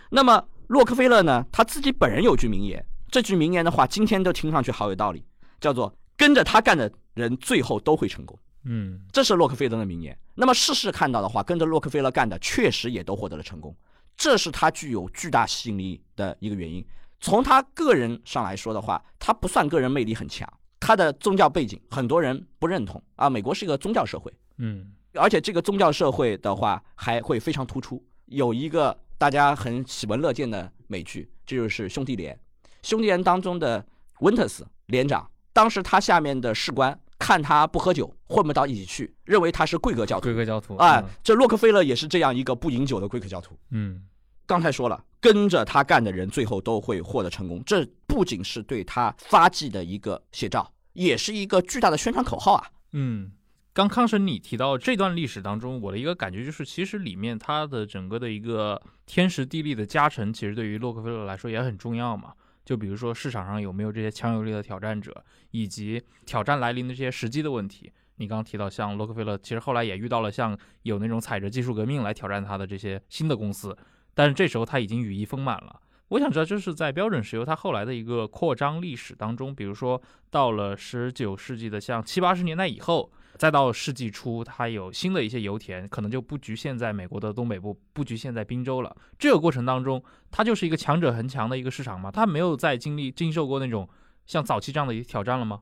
[0.09, 5.25] 那么洛克菲勒呢，他自己本人有句名言，这句名言的话，今天都听上去好有道理，
[5.59, 8.37] 叫做“跟着他干的人最后都会成功”。
[8.65, 10.17] 嗯，这是洛克菲勒的名言。
[10.35, 13.75] 那么事实看到的话，跟着洛克菲勒干的确实也都获得了成功，
[14.15, 16.85] 这是他具有巨大吸引力的一个原因。
[17.19, 20.47] 从他个人上来说的话，他不算个人魅力很强，
[20.79, 23.29] 他的宗教背景很多人不认同啊。
[23.29, 28.03] 美国是一个宗教社会，嗯，而且这个宗教社会的话还会非常突出。
[28.25, 32.35] 有一个大家很喜闻乐见的美剧，这就是《兄弟连》。
[32.81, 33.85] 《兄弟连》当中的
[34.19, 40.23] 温特斯连长，当时他下面的士官看他不喝酒，混不到一起去，认为他是贵格教徒。
[40.23, 43.57] 贵格教徒啊，这洛克菲勒也是这样一个不饮酒的贵格教徒。
[43.69, 44.03] 嗯。
[44.45, 47.63] 刚才说了，跟着他干的人最后都会获得成功。
[47.65, 52.67] 这不仅是对他发迹的一个写照，也是一个巨大的宣传口号啊。
[52.91, 53.31] 嗯，
[53.73, 62.33] 刚康神你提到这段历史当中，我的一个感觉就是，其实里面它的整个的一个天时地利的加成，其实对于洛克菲勒来说也很重要嘛。
[62.63, 67.91] 就比如说市场上有没有这些强有力的挑战者，以及挑战来临的这些时机的问题。
[68.17, 73.75] 你刚刚提到，像洛克菲勒，其实后来也遇到了像有那种踩着技术革命来挑战他的这些新的公司。
[74.13, 75.81] 但是这时候他已经羽翼丰满了。
[76.09, 79.99] 我想知道，就是在标准石油它后来的一个扩张历史当中，比如说
[80.29, 88.95] 到了十九世纪的像七八十年代以后，再到世纪初，它有新的一些油田，可能就不局限在美国的东北部，不局限在宾州了。
[89.17, 92.11] 这个过程当中，它就是一个强者恒强的一个市场吗？
[92.11, 93.87] 它没有再经历经受过那种
[94.25, 95.61] 像早期这样的一挑战了吗？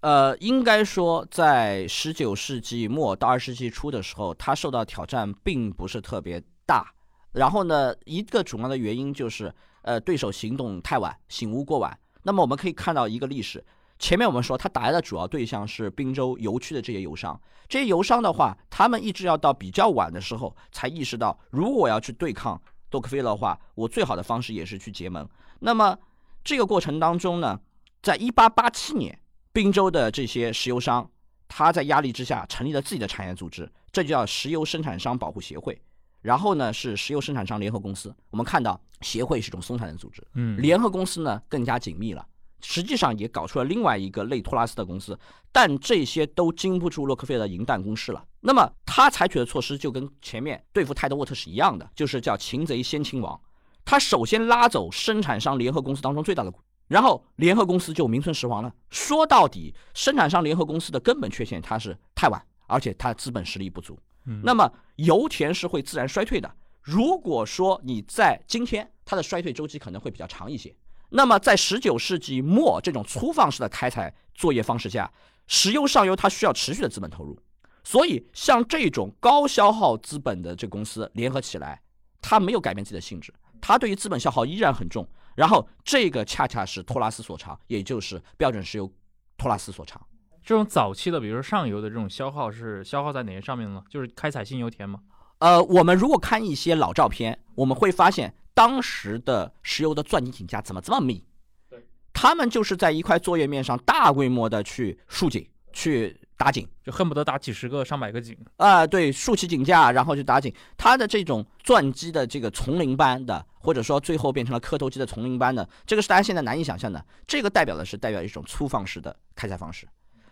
[0.00, 6.92] 呃，应该说，在十九世纪末到二十世纪初的时候，它受到挑战并不是特别大。
[7.32, 11.98] 然后呢，一个主要的原因就是，呃，对手行动太晚，醒悟过晚。
[12.22, 13.64] 那么我们可以看到一个历史，
[13.98, 22.60] 前面我们说他打压的主要对象是滨州油区的这些油商，这些油商的话，他们一直要到比较晚的时候才意识到，如果我要去对抗
[22.92, 25.28] 洛克菲勒的话，我最好的方式也是去结盟。
[25.60, 25.98] 那么
[26.44, 27.58] 这个过程当中呢，
[28.00, 29.18] 在一八八七年，
[29.52, 31.10] 滨州的这些石油商，
[31.48, 35.80] 他在压力之下成立了自己的产业组织，这就叫石油生产商保护协会。
[36.22, 38.14] 然后呢，是石油生产商联合公司。
[38.30, 42.24] 我们看到协会是一种松散的组织，嗯，联合公司呢更加紧密了。
[42.60, 45.18] 实际上也搞出了另外一个类托拉斯的公司，
[45.52, 48.24] 但这些都经不住洛克菲勒的银弹攻势了。
[48.40, 53.40] 那么他采取的措施就跟前面对付泰德沃特是一样的，就是叫擒贼先擒王。
[53.84, 58.72] 他首先拉走生产商联合公司当中最大的股，然后联合公司就名存实亡了。
[58.90, 63.98] 说到底，生产商联合公司的根本缺陷，它是太晚，而且它资本实力不足。
[64.26, 66.52] 嗯那么油田是会自然衰退的。
[66.82, 70.74] 如果说你在今天，它的衰退周期可能会比较长一些。
[71.10, 75.10] 那么在十九世纪末这种粗放式的开采作业方式下，
[75.46, 77.38] 石油上游它需要持续的资本投入，
[77.82, 81.80] 所以像这种高消耗资本的这公司联合起来，
[82.20, 85.08] 它没有改变自己的性质，它对于资本消耗依然很重。
[85.34, 88.92] 然后这个恰恰是托拉斯所长，也就是标准石油
[89.36, 90.04] 托拉斯所长。
[90.42, 93.82] 这种早期的，比如说上游的这种消耗是消耗在哪些上面呢？
[93.88, 95.00] 就是开采新油田吗？
[95.38, 101.24] 呃，我们如果看一些老照片，我们会发现当时的石油的钻井井架怎么这么密？
[101.70, 108.86] 对，他们就是在一块作业面上大规模的去竖井、去打井，就恨不得打几十个、上百个井啊。
[108.86, 110.52] 对，竖起井架，然后去打井。
[110.76, 117.04] 它的这种钻机的这个丛林般的，或者说最后变成了磕头机的丛林般的，这个是大家现在难以想象的。
[117.26, 119.86] 这个代表的是代表一种粗放式的开采方式。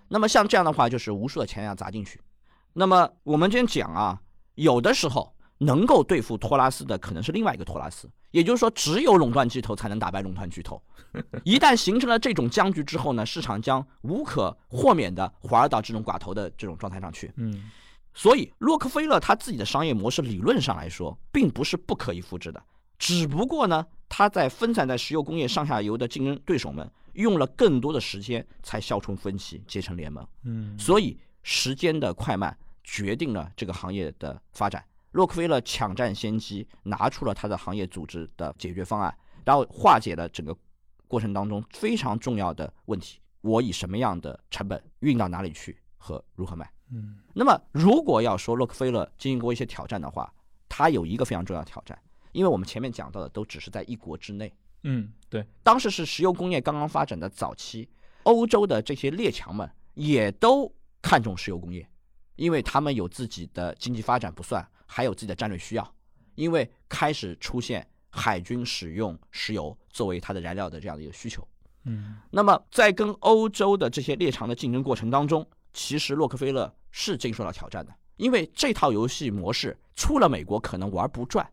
[0.09, 2.21] 那么像这样的话，就是无数的钱要砸进去。
[2.73, 4.21] 那么我们今天讲啊，
[4.57, 8.11] 有的时候能够对付托拉斯的，可能是另外一个托拉斯。
[8.33, 10.83] 也就是说，只有垄断巨头才能打败垄断巨头。
[11.43, 17.33] 一旦形成了这种僵局之后呢，市场将无可豁免的滑入到这种寡头的这种状态上去。
[17.37, 17.71] 嗯，
[18.13, 22.63] 所以洛克菲勒他自己的商业模式理论上来说，并不是不可以复制的，
[22.99, 26.91] 只不过呢，他在分散在石油工业上下游的竞争对手们。
[27.17, 30.23] 用了更多的时间才消除分歧，结成联盟。
[30.45, 32.55] 嗯，所以时间的快慢
[32.87, 34.83] 决定了这个行业的发展。
[35.11, 39.15] 洛克菲勒抢占先机，拿出了他的行业组织的解决方案，
[39.45, 40.57] 然后化解了整个
[41.09, 46.71] 过程当中非常重要的问题：我以什么样的成本运到哪里去和如何卖？
[46.93, 50.33] 嗯，那么如果要说洛克菲勒经历过一些挑战的话，
[50.69, 51.99] 他有一个非常重要的挑战，
[52.33, 54.53] 因为我们前面讲到的都只是在一国之内。
[54.83, 57.89] 嗯，对，当时是石油工业刚刚发展的早期，
[58.23, 60.71] 欧洲的这些列强们也都
[61.01, 61.89] 看重石油工业，
[62.37, 65.95] 因为他们有自己的经济发展不算，还有自己的战略需要，
[66.35, 71.47] 因为开始出现海军使用石油作为它的燃料的这样的一个需求。
[71.85, 81.49] 嗯那么在跟欧洲的这些列强的竞争过程当中，其实洛克菲勒是经受到挑战的，因为这套游戏模式出了美国可能玩不转，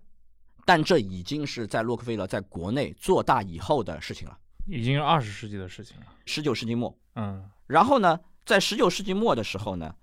[0.65, 4.37] 但这已经是在洛克菲勒在国内做大以后的事情了。
[4.65, 6.05] 已经是二十世纪的事情了。
[6.25, 9.93] 十九世纪末，嗯然后呢，在十九世纪末的时候呢，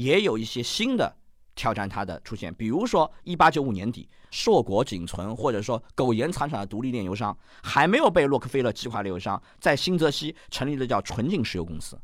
[0.00, 1.14] 也有一些新的
[1.54, 11.98] 挑战它的出现，比如说一八九五年底，硕果仅存或者说苟延残喘的独立炼油商，还没有被洛克菲勒击垮的炼油商，在新泽西成立了叫纯净石油公司。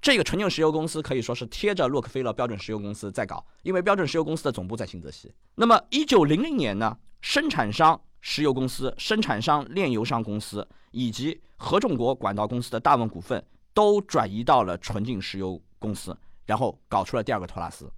[0.00, 5.32] 这个纯净石油公司可以说是贴着洛克菲勒标准石油公司在搞，因为标准石油公司的总部在新泽西。
[5.56, 13.44] 那么一九零零年呢，生产商石油公司、生产商炼油商公司以及合众国管道公司的大部分股份
[13.74, 16.16] 都转移到了纯净石油公司，
[16.46, 17.90] 然后搞出了第二个托拉斯。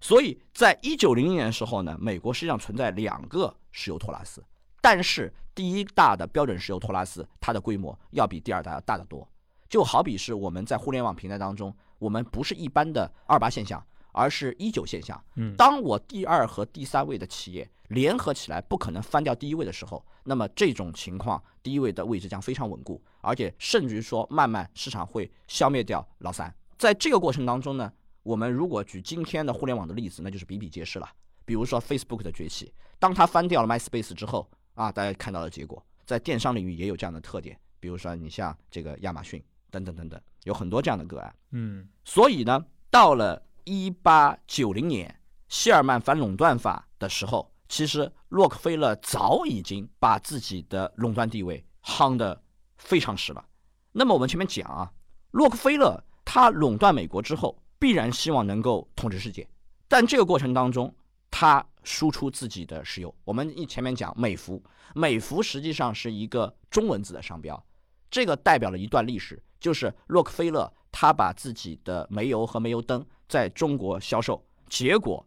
[0.00, 4.42] 所以在一九零零年的时候呢，美国实际上存在两个石油托拉斯，
[4.80, 9.26] 但是第一大的标准石油托拉斯，它的规模要比第二大要大得多。
[9.68, 13.80] 就好比是我们在互联网平台当中，我们不是一般的二八现象，
[14.12, 15.22] 而是一九现象。
[15.36, 26.52] 嗯当我第二和第三位的企业联合起来不可能翻掉第一位的时候，那么这种情况，第一位的位置将非常稳固，而且甚至于说，慢慢市场会消灭掉老三。
[26.82, 27.92] 在这个过程当中呢，
[28.24, 31.08] 我们如果举今天的互联网的例子，那就是比比皆是了。
[31.44, 37.56] 比如说 Facebook 的崛起，当它翻掉了 MySpace 之后啊，大家看到的结果，在电商领域也有这样的特点。
[37.78, 41.32] 比如说你像这个亚马逊等等等等，有很多这样的个案。
[41.52, 42.60] 嗯所以呢，
[42.90, 52.42] 到了一八九零年希尔曼反垄断法的时候，其实洛克菲勒早已经把自己的垄断地位夯得
[52.76, 53.44] 非常实了。
[53.92, 54.92] 那么我们前面讲啊，
[55.30, 56.02] 洛克菲勒
[56.34, 59.46] 他垄断美国之后，必然希望能够统治世界，
[59.86, 60.90] 但这个过程当中，
[61.30, 63.14] 他输出自己的石油。
[63.22, 64.62] 我们一前面讲美孚，
[64.94, 67.62] 美孚实际上是一个中文字的商标，
[68.10, 75.22] 这个代表了一段历史，就是洛克菲勒他把自己的煤油和煤油灯在中国销售，结果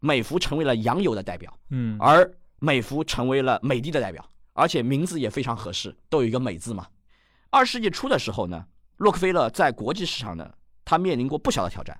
[0.00, 2.28] 美孚成为了洋油的代表，嗯而
[2.58, 6.88] 美孚成为了美的的代表，而且名字也非常合适，都有一个美字嘛。
[7.50, 8.66] 二世纪初的时候呢，
[8.98, 10.52] 洛克菲勒在国际市场呢，
[10.84, 11.98] 他面临过不小的挑战。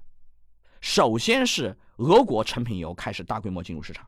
[0.81, 4.07] 首先是俄国成品油开始大规模进入市场。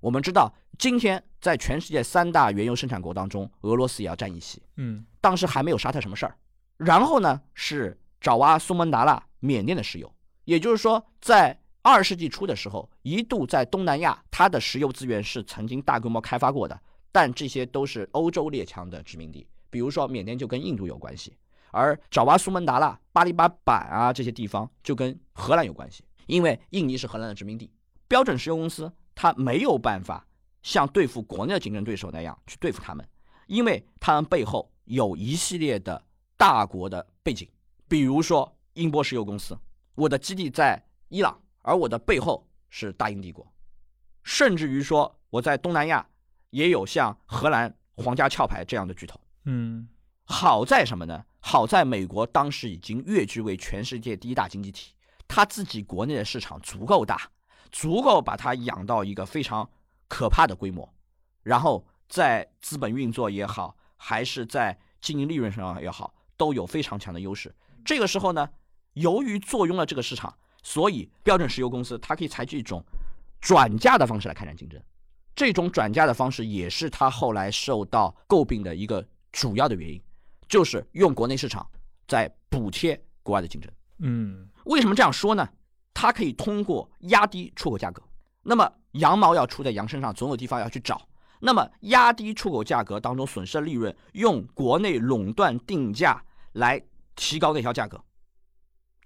[0.00, 4.62] 我们知道，今天在全世界三大原油生产国当中，俄罗斯也要占一席。
[4.76, 6.36] 嗯当时还没有沙特什么事儿。
[6.76, 10.14] 然后呢是爪哇、苏门答腊、缅甸的石油，
[10.44, 16.78] 也就是说，在二十世纪初的时候，一度在东南亚，它的石油资源是曾经大规模开发过的，
[17.10, 21.34] 但这些都是欧洲列强的殖民地，比如说缅甸就跟印度有关系，
[21.70, 27.70] 而爪哇、苏门答腊、巴黎巴板啊这些地方就跟荷兰有关系，因为印尼是荷兰的殖民地。
[28.08, 30.26] 标准石油公司它没有办法
[30.62, 33.06] 像对付国内的竞争对手那样去对付他们，
[33.46, 36.02] 因为他们背后有一系列的
[36.36, 37.48] 大国的背景，
[37.88, 39.58] 比如说英波石油公司，
[39.94, 43.46] 我的基地在伊朗，而我的背后是大英帝国，
[44.22, 46.06] 甚至于说我在东南亚
[46.50, 49.20] 也有像荷兰皇家壳牌这样的巨头。
[49.44, 49.88] 嗯
[50.24, 51.24] 好在什么呢？
[51.48, 54.92] 好在美国当时已经跃居为全世界第一大经济体，
[55.28, 57.30] 它自己国内的市场足够大，
[57.70, 59.70] 足够把它养到一个非常
[60.08, 60.92] 可怕的规模，
[61.44, 67.54] 然后在资本运作也好，还是在经营利润上也好，都有非常强的优势。
[67.84, 68.50] 这个时候呢，
[68.94, 72.84] 由于坐拥了这个市场，所以标准石油公司它可以采取一种
[73.40, 74.82] 转嫁的方式来开展竞争。
[75.36, 80.02] 这种转嫁的方式也是它后来受到诟病的一个主要的原因，
[80.48, 81.66] 就是用国内市场
[82.06, 83.70] 在补贴国外的竞争。
[83.98, 85.48] 嗯为什么这样说呢？
[85.94, 88.02] 它可以通过压低出口价格。
[88.42, 91.08] 那么羊毛要出在羊身上，总有地方要去找。
[91.40, 96.22] 那么压低出口价格当中损失的利润，用国内垄断定价
[96.52, 96.82] 来
[97.14, 98.02] 提高内销价格。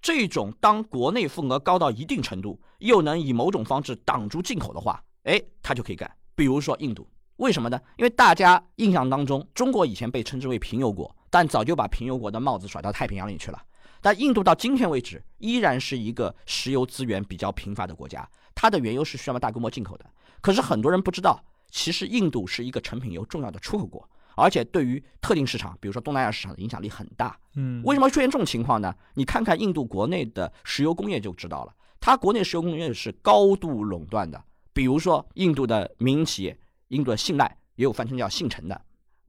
[0.03, 6.11] 这种当国内份额高到一定程度，又能以某种方式挡住进口的话，哎，它就可以干。
[6.35, 7.79] 比如说印度，为什么呢？
[7.99, 13.63] 因为大家印象当中，中国以前被称之为贫油国，但早就把贫油国的帽子甩到太平洋里去了。
[14.03, 20.07] 但印度到今天为止，依然是一个石油资源比较贫乏的国家，它的原油是需要大规模进口的。
[20.41, 27.39] 可是很多人不知道，其实印度是一个成品油重要的出口国，而且对于特定市场，比如说东南亚市场的影响力很大。
[27.57, 28.95] 嗯，为什么会出现这种情况呢？
[29.13, 34.43] 你看看印度国内的石油工业就知道了，它国内石油工业是高度垄断的。
[34.73, 36.59] 比如说印度的民营企业，
[36.89, 38.81] 印度的信赖也有翻称叫信诚的，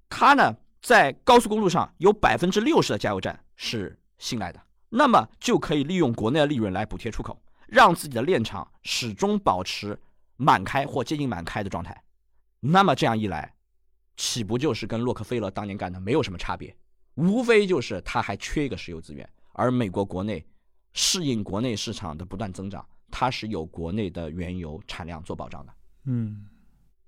[0.08, 7.42] 它呢在高速公路上有百分之六十的加油站是信赖的，那么就可以利用国内的利润来补贴出口。
[7.68, 9.98] 让自己的炼厂始终保持
[10.36, 12.04] 满开或接近满开的状态。
[12.60, 13.56] 那么这样一来，
[14.18, 16.76] 岂不就是跟洛克菲勒当年干的没有什么差别？
[17.16, 20.46] 无非就是他还缺一个石油资源，而美国国内
[20.92, 25.74] 适应国内市场的不断增长，它是有国内的原油产量做保障的。
[26.08, 26.46] 嗯，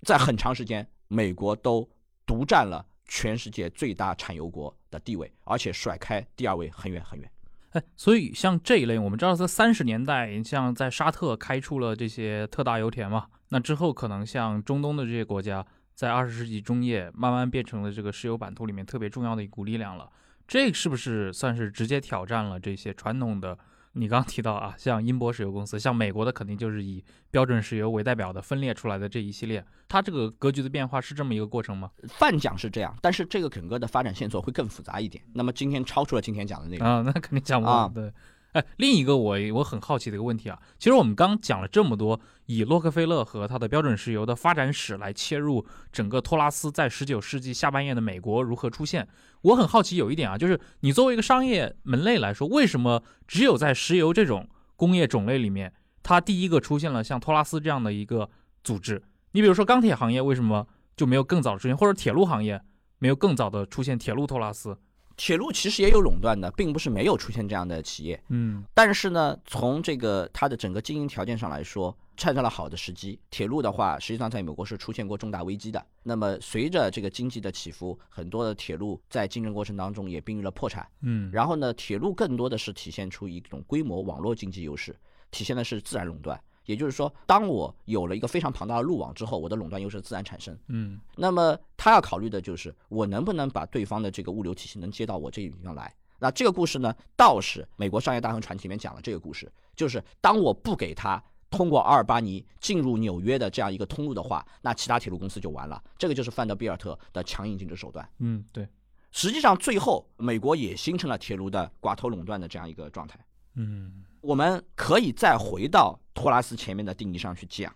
[0.00, 1.86] 在很长时间，美国都
[2.24, 7.30] 独占了全世界最大产油国的地位，而且甩开第二位很远很远。
[7.70, 20.08] 哎，所以像这一类，我们知道在三十年代，像在沙特开出了这些特大油田嘛，那之后可能像中东的这些国家，在二十世纪中叶慢慢变成了这个石油版图里面特别重要的一股力量了。
[20.46, 23.58] 这是不是算是直接挑战了这些传统的？
[23.96, 31.90] 你刚刚提到啊，像英博石油公司，像美国的肯定就是以标准石油为代表的分裂出来的这一系列，它这个格局的变化是这么一个过程吗？
[32.08, 35.22] 泛讲是这样，但是这个整个的发展线索会更复杂一点。
[35.32, 37.92] 那么今天超出了今天讲的内容啊，那肯定讲不完。
[37.92, 38.12] 对，
[38.54, 49.08] 哎，另一个我我很好奇的一个问题啊，其实我们刚讲了这么多，以洛克菲勒和他的标准石油的发展史来切入整个托拉斯在十九世纪下半叶的美国如何出现。
[49.42, 55.72] 我很好奇有一点啊，就是你作为一个商业门类来说，为什么只有在石油这种工业种类里面，
[56.04, 58.30] 它第一个出现了像托拉斯这样的一个
[58.62, 59.02] 组织？
[59.32, 62.62] 你比如说钢铁行业为什么就没有更早出现，或者铁路行业
[63.00, 64.78] 没有更早的出现铁路托拉斯？
[65.16, 68.20] 铁路其实也有垄断的，并不是没有出现这样的企业。
[68.28, 73.18] 嗯，但是呢，从这个它的整个经营条件上来说，创造了好的时机。
[73.30, 75.84] 铁路的话，实际上在美国是出现过重大危机的。
[76.02, 80.86] 那么随着这个经济的起伏，很多的铁路在竞争过程当中也濒临了破产。
[81.02, 84.94] 嗯，然后呢，铁路更多的是体现出一种规模网络经济优势，
[85.30, 86.40] 体现的是自然垄断。
[86.64, 90.58] 也就是说，当我有了一个非常庞大的路网之后，我的垄断优势自然产生。
[90.68, 95.94] 嗯，那么他要考虑的就是我能不能把对方的这个物流体系能接到我这里面来。
[96.18, 105.82] 那这个故事呢，倒是美国商业大亨传奇里面讲了这个故事，就是当我不给他通过阿尔巴尼进入纽约的这样一个通路的话，那其他铁路公司就完了。
[105.98, 108.08] 这个就是范德比尔特的强硬竞争手段。
[108.20, 108.66] 嗯，对。
[109.10, 113.18] 实际上，最后美国也形成了铁路的寡头垄断的这样一个状态。
[113.54, 114.04] 嗯。
[114.24, 117.70] 我们可以再回到托拉斯前面的定义上去讲。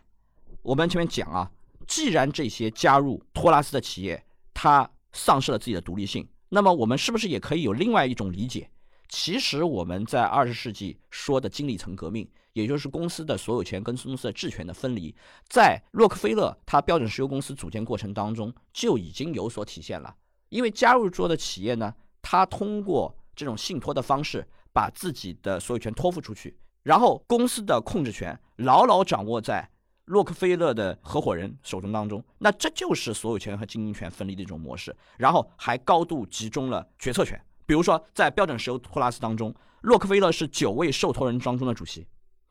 [0.63, 1.51] 我们前面讲啊，
[1.87, 4.25] 既然这些加入托拉斯的企业，
[4.55, 8.71] 它丧失了自己的独立性，那么我们是不是也可以有另外一种理解？
[9.11, 15.15] 其实我们在二十世纪说的经理层革命，也就是公司的所有权跟公司的治权的分离，
[15.51, 20.17] 在洛克菲勒他标准石油公司组建过程当中就已经有所体现了。
[20.49, 24.49] 因为加入做的企业呢，他通过这种信托的方式。
[24.79, 29.69] 把自己的所有权托付出去，然后公司的控制权牢牢掌握在
[30.05, 37.37] 洛克菲勒的合伙人手中当中，那这就是所有权和经营权分离的一种模式，然后还高度集中了决策权。
[37.67, 42.07] 比如说，在标准石油托拉斯当中，洛克菲勒是九位受托人当中的主席，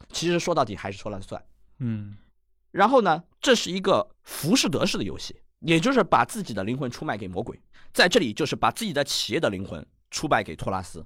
[0.09, 1.41] 其实说到底还是说了算。
[1.79, 2.17] 嗯，
[2.71, 7.57] 然后呢，这是一个浮士德式的游戏，也就是把自己的灵魂出卖给魔鬼，
[7.93, 11.05] 在这里就是把自己的企业的灵魂出卖给托拉斯。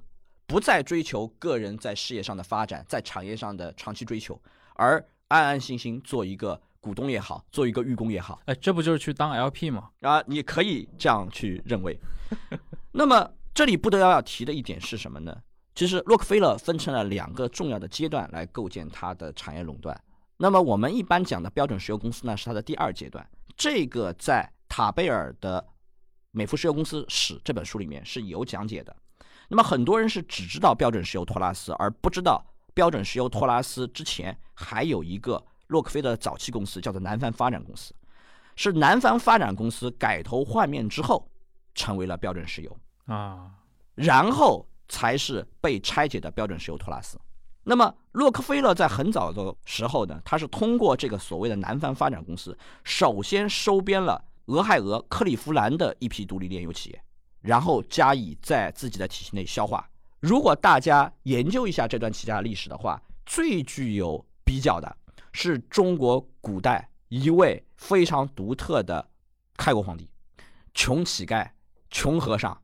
[0.52, 4.38] 不再追求个人在事业上的发展，在产业上的长期追求，
[4.74, 9.88] 而安安心心做一个股东也好，做一个预工也好，哎，这不就是去当 LP 吗？
[10.02, 11.98] 啊，你可以这样去认为。
[12.92, 15.34] 那么这里不得要要提的一点是什么呢？
[15.74, 19.98] 其实洛克菲勒分成了两个重要的阶段来构建它的产业垄断。
[20.36, 23.26] 那么我们一般讲的标准石油公司呢，是它的第二阶段。
[23.56, 25.62] 这个在塔贝尔的
[26.30, 28.94] 《美孚石油公司史》这本书里面是有讲解的。
[29.52, 32.42] 那么很多人是只知道标准石油托拉斯，而不知道
[32.72, 37.94] 标准石油托拉斯之前还有一个洛克菲勒早期公司，叫做南方发展公司，
[38.56, 41.28] 是南方发展公司改头换面之后
[41.74, 42.74] 成为了标准石油
[43.04, 43.50] 啊，
[43.94, 47.20] 然后才是被拆解的标准石油托拉斯。
[47.62, 57.02] 那么洛克菲勒在很早的时候呢，他是通过这个所谓的南方发展公司，首先收编了俄亥俄克利夫兰的一批独立炼油企业。
[57.42, 59.86] 然后加以在自己的体系内消化。
[60.20, 64.96] 如果大家研究一下这段企业历史的话，最具有比较的
[65.32, 69.06] 是中国古代一位非常独特的
[69.56, 70.08] 开国皇帝，
[70.72, 71.48] 穷乞丐、
[71.90, 72.56] 穷和尚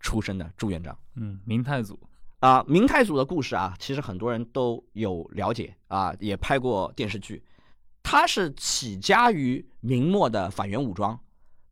[0.00, 0.96] 出身的朱元璋。
[1.14, 1.98] 嗯，明太祖
[2.40, 7.42] 啊，明太祖的故事啊，其实很多人都有了解啊，也拍过电视剧。
[8.02, 11.18] 他是起家于明末的反元武装。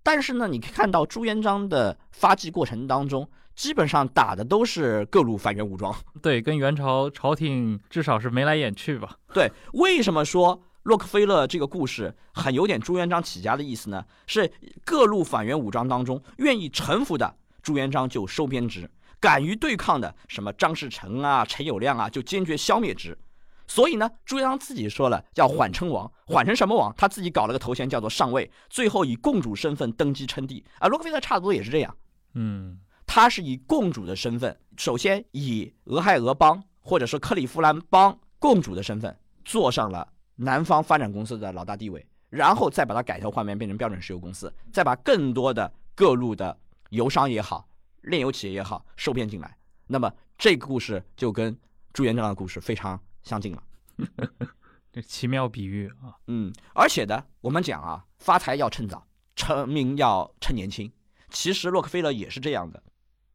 [0.02, 5.94] 但是呢，你可以看到朱元璋的发迹过程当中，基本上打的都是各路反元武装。
[6.20, 9.16] 对，跟元朝朝廷至少是眉来眼去吧。
[9.32, 14.04] 对，为什么说洛克菲勒这个故事很有点朱元璋起家的意思呢？
[14.26, 14.50] 是
[14.84, 18.86] 各路反元武装当中愿意臣服的，朱元璋就收编之；
[19.20, 23.16] 敢于对抗的，什么张士诚啊、陈友谅啊，就坚决消灭之。
[23.74, 26.94] 所以呢，朱元璋自己说了叫缓称王，缓成什么王？
[26.94, 30.88] 他自己搞了个头衔叫做上位，最后以共主身份登基称帝啊。
[30.88, 31.96] 洛克菲勒差不多也是这样，
[32.34, 40.06] 嗯他是以共主的身份，首先以俄亥俄邦或者说克利夫兰邦共主的身份，坐上了
[40.36, 46.54] 南方发展公司的老大地位，然后再把它改头换面变成标准石油公司，再把更多的各路的
[46.90, 47.66] 油商也好、
[48.02, 49.56] 炼油企业也好收编进来。
[49.86, 51.58] 那么这个故事就跟
[51.94, 53.62] 朱元璋的故事非常相近了。
[54.92, 60.92] 这奇妙比喻啊，嗯，而且呢，我们讲啊，发财要趁早，成名要趁年轻。
[61.30, 62.82] 其实洛克菲勒也是这样的。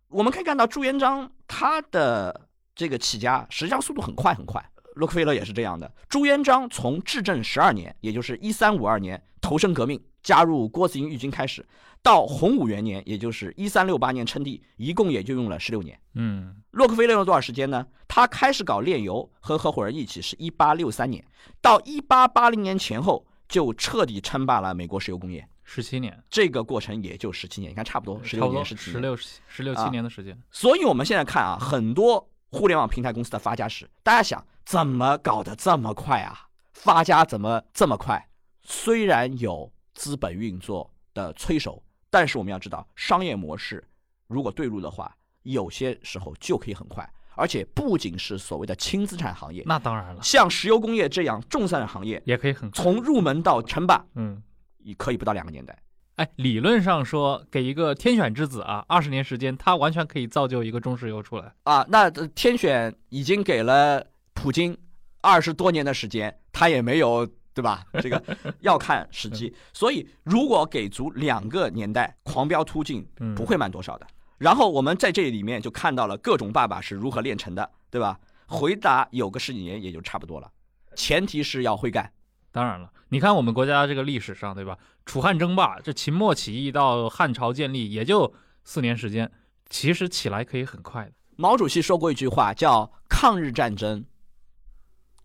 [0.09, 4.63] 我们可以看到朱元璋他的这个起家，实际上速度很快很快。
[4.95, 5.91] 洛克菲勒也是这样的。
[6.07, 11.65] 朱元璋从至正十二年，也就是一三五二年投身革命，加入郭子仪义军开始，
[12.01, 15.99] 到洪武元年，也就是一三六八年称帝，一共也就用了十六年。
[16.15, 17.85] 嗯洛克菲勒用了多少时间呢？
[18.07, 21.23] 他开始搞炼油，和合伙人一起是一八六三年，
[21.61, 25.47] 到一八八零年前后就彻底称霸了美国石油工业。
[25.63, 28.99] 十七年，这个过程也就十七年，你看差不多十六年、十七十。
[28.99, 30.37] 六十六七啊年的时间。
[30.49, 36.47] 所以我们现在看啊，很多互联网平台公司的发家史，大家想怎么搞得这么快啊？
[36.73, 38.29] 发家怎么这么快？
[38.63, 41.83] 虽然有资本运作的催熟，
[42.18, 43.84] 但是我们要知道，商业模式
[44.26, 47.07] 如果对路的话，有些时候就可以很快。
[47.36, 52.84] 而且不仅是所谓的轻资产行业，那当然了，像石油工业这样重资产行业，也可以很快。
[52.84, 54.41] 从入门到称霸，嗯，
[54.80, 55.78] 也可以不到两个年代。
[56.15, 61.53] 哎，理论上说，给一个天选之子啊，二十年时间，他完全可以造就一个中石油出来。
[61.65, 64.03] 啊，那天选已经给了
[64.34, 64.76] 普京
[65.22, 67.83] 二十多年的时间，他也没有对吧？
[68.01, 68.23] 这个
[68.59, 69.51] 要看时机。
[69.73, 74.05] 所以如果给足两个年代，狂飙突进嗯，不会慢多少的。
[74.37, 78.19] 然后我们在这里面就看到了各种爸爸是如何炼成的，对吧？
[78.45, 80.51] 回答有个十几年也就差不多了，
[80.95, 82.13] 前提是要会干。
[82.51, 84.77] 当然了，你看我们国家这个历史上，对吧？
[85.05, 88.31] 楚汉争霸，这秦末起义到汉朝建立，也就
[88.63, 89.31] 四年时间，
[89.69, 91.11] 其实起来可以很快的。
[91.35, 94.05] 毛主席说过一句话，叫“抗日战争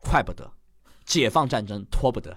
[0.00, 0.52] 快不得，
[1.05, 2.36] 解放战争拖不得”。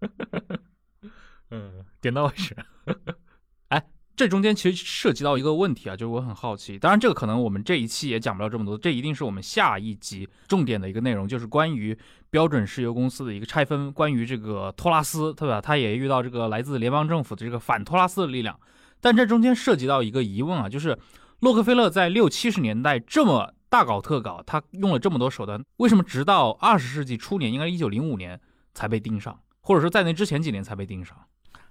[1.50, 2.56] 嗯，点到为止。
[3.68, 3.84] 哎，
[4.16, 11.96] 这中间其实涉及到一个问题啊，就是我很好奇，当然这个可能我们这一期也讲不了这么多，这一定是我们下一集重点的一个内容，就是关于
[12.30, 15.60] 标准石油公司的一个拆分，关于这个托拉斯，对吧？
[15.60, 18.58] 他也遇到这个来自联邦政府的这个反托拉斯的力量，
[19.00, 20.98] 但这中间涉及到一个疑问啊，就是
[21.40, 28.38] 洛克菲勒在六七十年代这么大搞特搞，他用了这么多手段，为什么直到二十世纪初年，应该是一九零五年
[28.74, 31.16] 才被盯上，或者说在那之前几年才被盯上？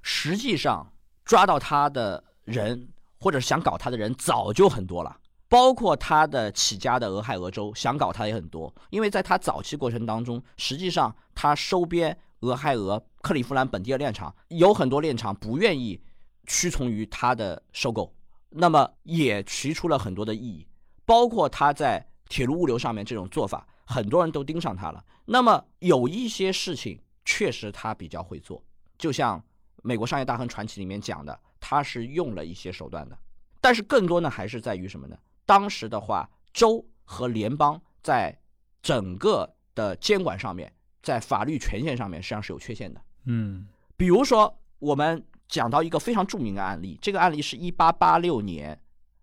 [0.01, 0.91] 实际上
[1.23, 2.89] 抓到他的人，
[3.19, 5.15] 或者想搞他的人，早就很多了。
[5.47, 8.73] 包括他的起家的俄亥俄州，想搞他也很多。
[8.89, 16.01] 因为在他早期过程当中，实际上他收编俄亥俄、克利夫兰本地的炼厂，有很多炼厂不愿意
[16.47, 18.11] 屈从于他的收购，
[18.49, 20.65] 那么也提出了很多的异议。
[21.05, 25.03] 包括他在铁路物流上面这种做法，很多人都盯上他了。
[25.25, 28.63] 那么有一些事情确实他比较会做，
[28.97, 29.39] 就像
[29.83, 33.17] 《美国商业大亨传奇》里面讲的，他是用了一些手段的。
[33.59, 35.17] 但是更多呢，还是在于什么呢？
[35.45, 38.37] 当时的话，州和联邦在
[38.81, 40.73] 整个的监管上面，
[41.03, 43.01] 在法律权限上面实际上是有缺陷的。
[43.25, 48.81] 嗯比如说，我们讲到一个非常著名的案例，这个案例是一八八六年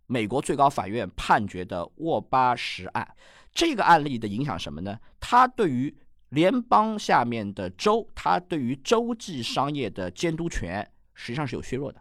[0.09, 3.09] 美国最高法院判决的沃巴什案。
[3.53, 4.99] 这个案例的影响什么呢？
[5.21, 5.97] 它对于
[6.31, 12.01] 联邦下面的州，它对于州际商业的监督权实际上是有削弱的。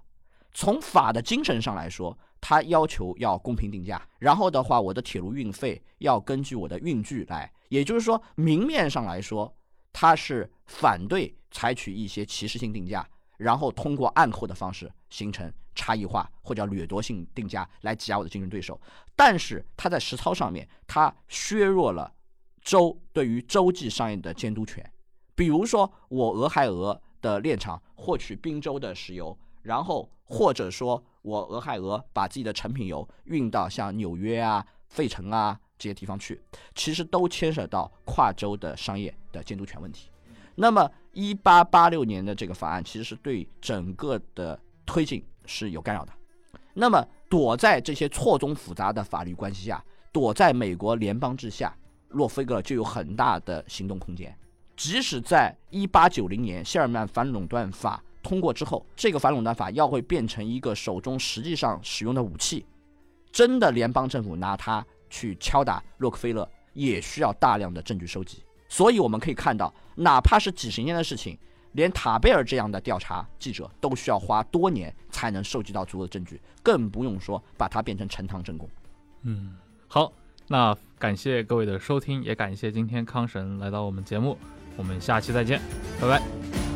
[0.54, 9.56] 从法的精神上来说，它要求要公平定价，然后的话，我的铁路运费要根据我的运距来，也就是说，明面上来说，
[9.94, 18.80] 它是反对采取一些歧视性定价，然后通过暗扣的方式形成差异化或者叫掠夺性定价来挤压我的竞争对手。
[19.16, 22.12] 但是它在实操上面，它削弱了
[22.62, 24.84] 州对于洲际商业的监督权。
[25.36, 36.42] 比如说，我俄亥俄的炼厂获取滨州的石油，然后或者说我俄亥俄把自己的成品油运到像纽约啊、费城啊这些地方去，
[36.74, 40.10] 其实都牵涉到跨州的商业的监督权问题。
[40.56, 46.14] 那么，一八八六年的这个法案其实是对整个的推进是有干扰的。
[46.74, 51.76] 那么，躲在这些错综复杂的法律关系下，躲在美国联邦之下，
[52.10, 54.38] 洛菲格就有很大的行动空间。
[54.76, 62.64] 即使在一八九零年谢尔曼反垄断法通过之后，这个反垄断法要会变成一个手中实际上使用的武器，
[63.32, 68.44] 真的联邦政府拿它去敲打洛克菲勒，也需要大量的证据收集。
[68.70, 71.36] 所以我们可以看到，哪怕是几十年的事情，
[71.78, 78.68] 连塔贝尔这样的调查记者都需要花多年才能收集到足够的证据，更不用说把它变成呈堂证供。
[79.22, 79.56] 嗯，
[79.88, 80.12] 好，
[80.48, 84.36] 那感谢各位的收听，也感谢今天康神来到我们节目，
[84.76, 85.62] 我们下期再见，
[86.02, 86.67] 拜拜。